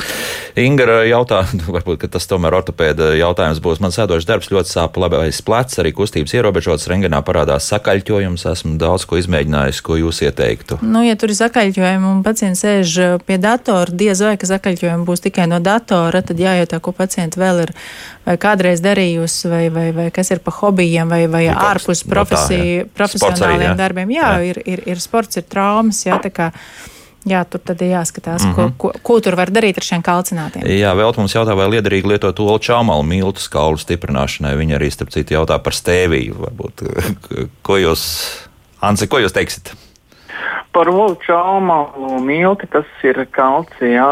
[0.57, 1.47] Inga jautā,
[1.77, 3.81] varbūt tas tomēr ortopēda jautājums būs.
[3.81, 6.89] Man sēdošs darbs ļoti sāp labais plecs, arī kustības ierobežots.
[6.89, 8.45] Rengenā parādās sakaļķojums.
[8.53, 10.79] Esmu daudz ko izmēģinājis, ko jūs ieteiktu.
[10.83, 15.21] Nu, ja tur ir sakaļķojumi un pacients sēž pie datora, diez vai ka sakaļķojumi būs
[15.21, 17.73] tikai no datora, tad jājautā, ko pacienti vēl ir
[18.27, 22.05] vai kādreiz darījusi, vai, vai, vai kas ir pa hobijiem, vai, vai kaut kas ārpus
[22.05, 22.87] no tā, profesiju, jā.
[22.87, 23.77] Sports arī, profesionāliem jā.
[23.77, 24.11] darbiem.
[24.15, 24.49] Jā, Jā.
[24.53, 26.21] Ir, ir, ir sports, ir traumas, jā.
[27.23, 28.61] Jā, tur tad ir jāskatās, mm Mhm.
[28.61, 28.73] -hmm.
[28.79, 30.67] ko, ko, ko tur var darīt ar šiem kalcinātiem.
[30.67, 34.57] Jā, vēl mums jautā, vai liederīgi lietot olu čāmalu miltu kaulu stiprināšanai.
[34.57, 36.35] Viņa arī, starp citu, jautā par stēviju.
[36.35, 36.83] Varbūt,
[37.67, 38.27] ko jūs,
[38.83, 39.73] Anse, ko jūs teiksiet?
[40.73, 44.07] Par olu čaumalu milti tas ir kalcija,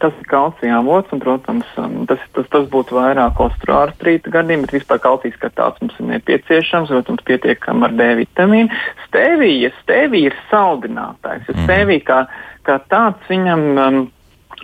[0.00, 1.72] tas ir kalcija avots, un, protams,
[2.08, 6.92] tas, tas, tas būtu vairāk osteoartrīta gadījumā, bet vispār kalcijas kā tāds mums ir nepieciešams,
[6.94, 8.80] protams, pietiekam ar D vitamīnu.
[9.08, 12.22] Stēvija, stēvija ir saldinātājs, jo stēvija kā,
[12.68, 13.68] kā tāds viņam.
[13.76, 14.00] Um,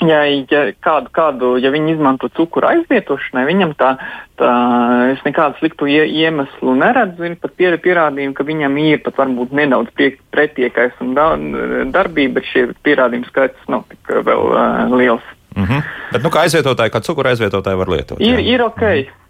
[0.05, 3.95] Ja, ja, kādu, kādu, ja viņi izmanto cukuru aizvietošanai, viņam tā,
[4.37, 4.51] tā
[5.15, 7.25] es nekādu sliktu ie, iemeslu neredzu.
[7.25, 11.31] Ir pat pier, pierādījumi, ka viņam ir pat varbūt nedaudz prie, pretiekais un da,
[11.97, 15.25] darbība, bet šie pierādījumi skaits nav tik vēl uh, liels.
[15.57, 15.83] Mm -hmm.
[16.13, 18.21] Bet, nu, kā aizvietotāji, kā cukura aizvietotāji var lietot?
[18.21, 18.53] Ir, jā?
[18.55, 18.85] ir ok.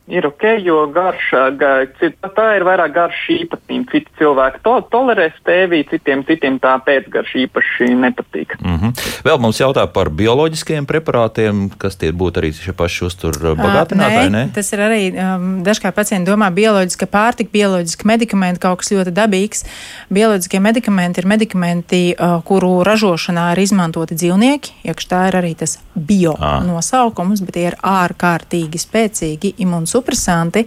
[0.07, 3.91] Ir ok, jo garša, tā ir vairāk garša īpatnība.
[3.91, 8.55] Citi cilvēki to tolerē stēvī, citiem, citiem tā pēcgarša īpaši nepatīk.
[8.61, 8.93] Mm -hmm.
[9.27, 14.31] Vēl mums jautā par bioloģiskiem preparātiem, kas tie būtu arī šie paši uzturbagātinātāji.
[14.31, 19.11] Nē, tas ir arī um, dažkārt pacienti domā, bioloģiska pārtika, bioloģiska medikamenti, kaut kas ļoti
[19.11, 19.65] dabīgs.
[20.11, 24.73] Bioloģiskie medikamenti ir medikamenti, uh, kuru ražošanā ir izmantoti dzīvnieki.
[24.85, 26.63] Iekš tā ir arī tas bio Ā.
[26.67, 29.55] nosaukums, bet tie ir ārkārtīgi spēcīgi
[29.97, 30.67] imunsupresanti.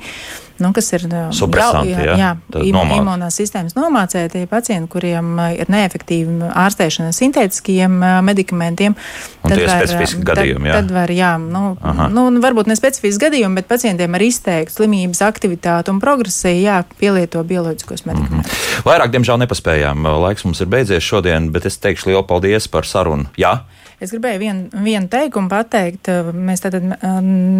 [0.60, 2.16] Nu, kas ir Supresanti, jā?
[2.20, 7.96] jā, Tad im, imunās sistēmas nomācētie pacienti, kuriem ir neefektīva ārstēšana sintētiskiem
[8.28, 8.98] medikamentiem.
[9.40, 10.82] Un tie ir var, specifiski gadījumi, jā?
[10.82, 12.10] Tad, tad var, jā, nu, Aha.
[12.12, 17.46] nu, varbūt ne specifiski gadījumi, bet pacientiem ar izteiktu slimības aktivitāti un progresiju jā, pielieto
[17.48, 18.68] bioloģiskos medikamentus.
[18.84, 20.12] Vairāk, diemžēl, nepaspējām.
[20.26, 23.32] Laiks mums ir beidzies šodien, bet es teikšu lielu paldies par sarunu.
[23.40, 23.62] Jā,
[24.00, 26.12] Es gribēju vienu, vienu teikumu pateikt.
[26.34, 26.80] Mēs uh,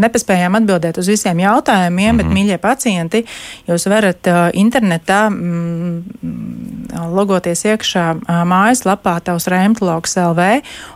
[0.04, 2.24] nepaspējām atbildēt uz visiem jautājumiem, mm -hmm.
[2.24, 3.26] bet, mīļie pacienti,
[3.68, 6.04] jūs varat internetā mm,
[7.14, 8.06] logoties iekšā
[8.48, 10.48] mājaslapā tavs rēmtologs LV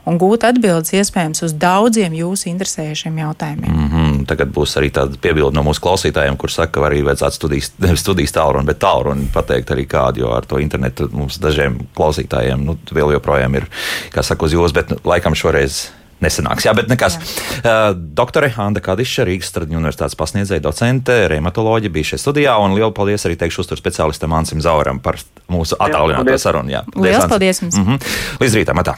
[0.10, 3.72] un gūt atbildes iespējams uz daudziem jūsu interesējušiem jautājumiem.
[3.72, 4.26] mm -hmm.
[4.26, 7.72] tagad būs arī tāda piebilde no mūsu klausītājiem, kur saka, ka arī vajadzētu studijas,
[8.04, 12.78] studijas tālruni, bet tālruni pateikt arī kādu, jo ar to internetu mums dažiem klausītājiem nu,
[12.92, 13.68] vēl joprojām ir,
[14.14, 14.98] kā saka, uz jūs, bet nu,
[15.34, 15.90] laikam šoreiz.
[16.24, 17.18] Nesanāks, jā, bet nekas.
[17.20, 17.90] Jā.
[17.92, 22.94] Uh, doktore Anna Kadiša, Rīgas Stradiņu universitātes pasniedzēja docente, reumatoloģija bija šeit studijā, un lielu
[22.96, 25.20] paldies arī teikšu uzturu speciālistam Ansim Zauram par
[25.52, 26.46] mūsu attālināto paldies.
[26.48, 26.72] sarunu.
[26.72, 27.34] Jā, Lielas Ansi.
[27.34, 27.76] paldies jums!
[27.76, 28.16] Mm -hmm.
[28.40, 28.96] Līdz rītam, atā!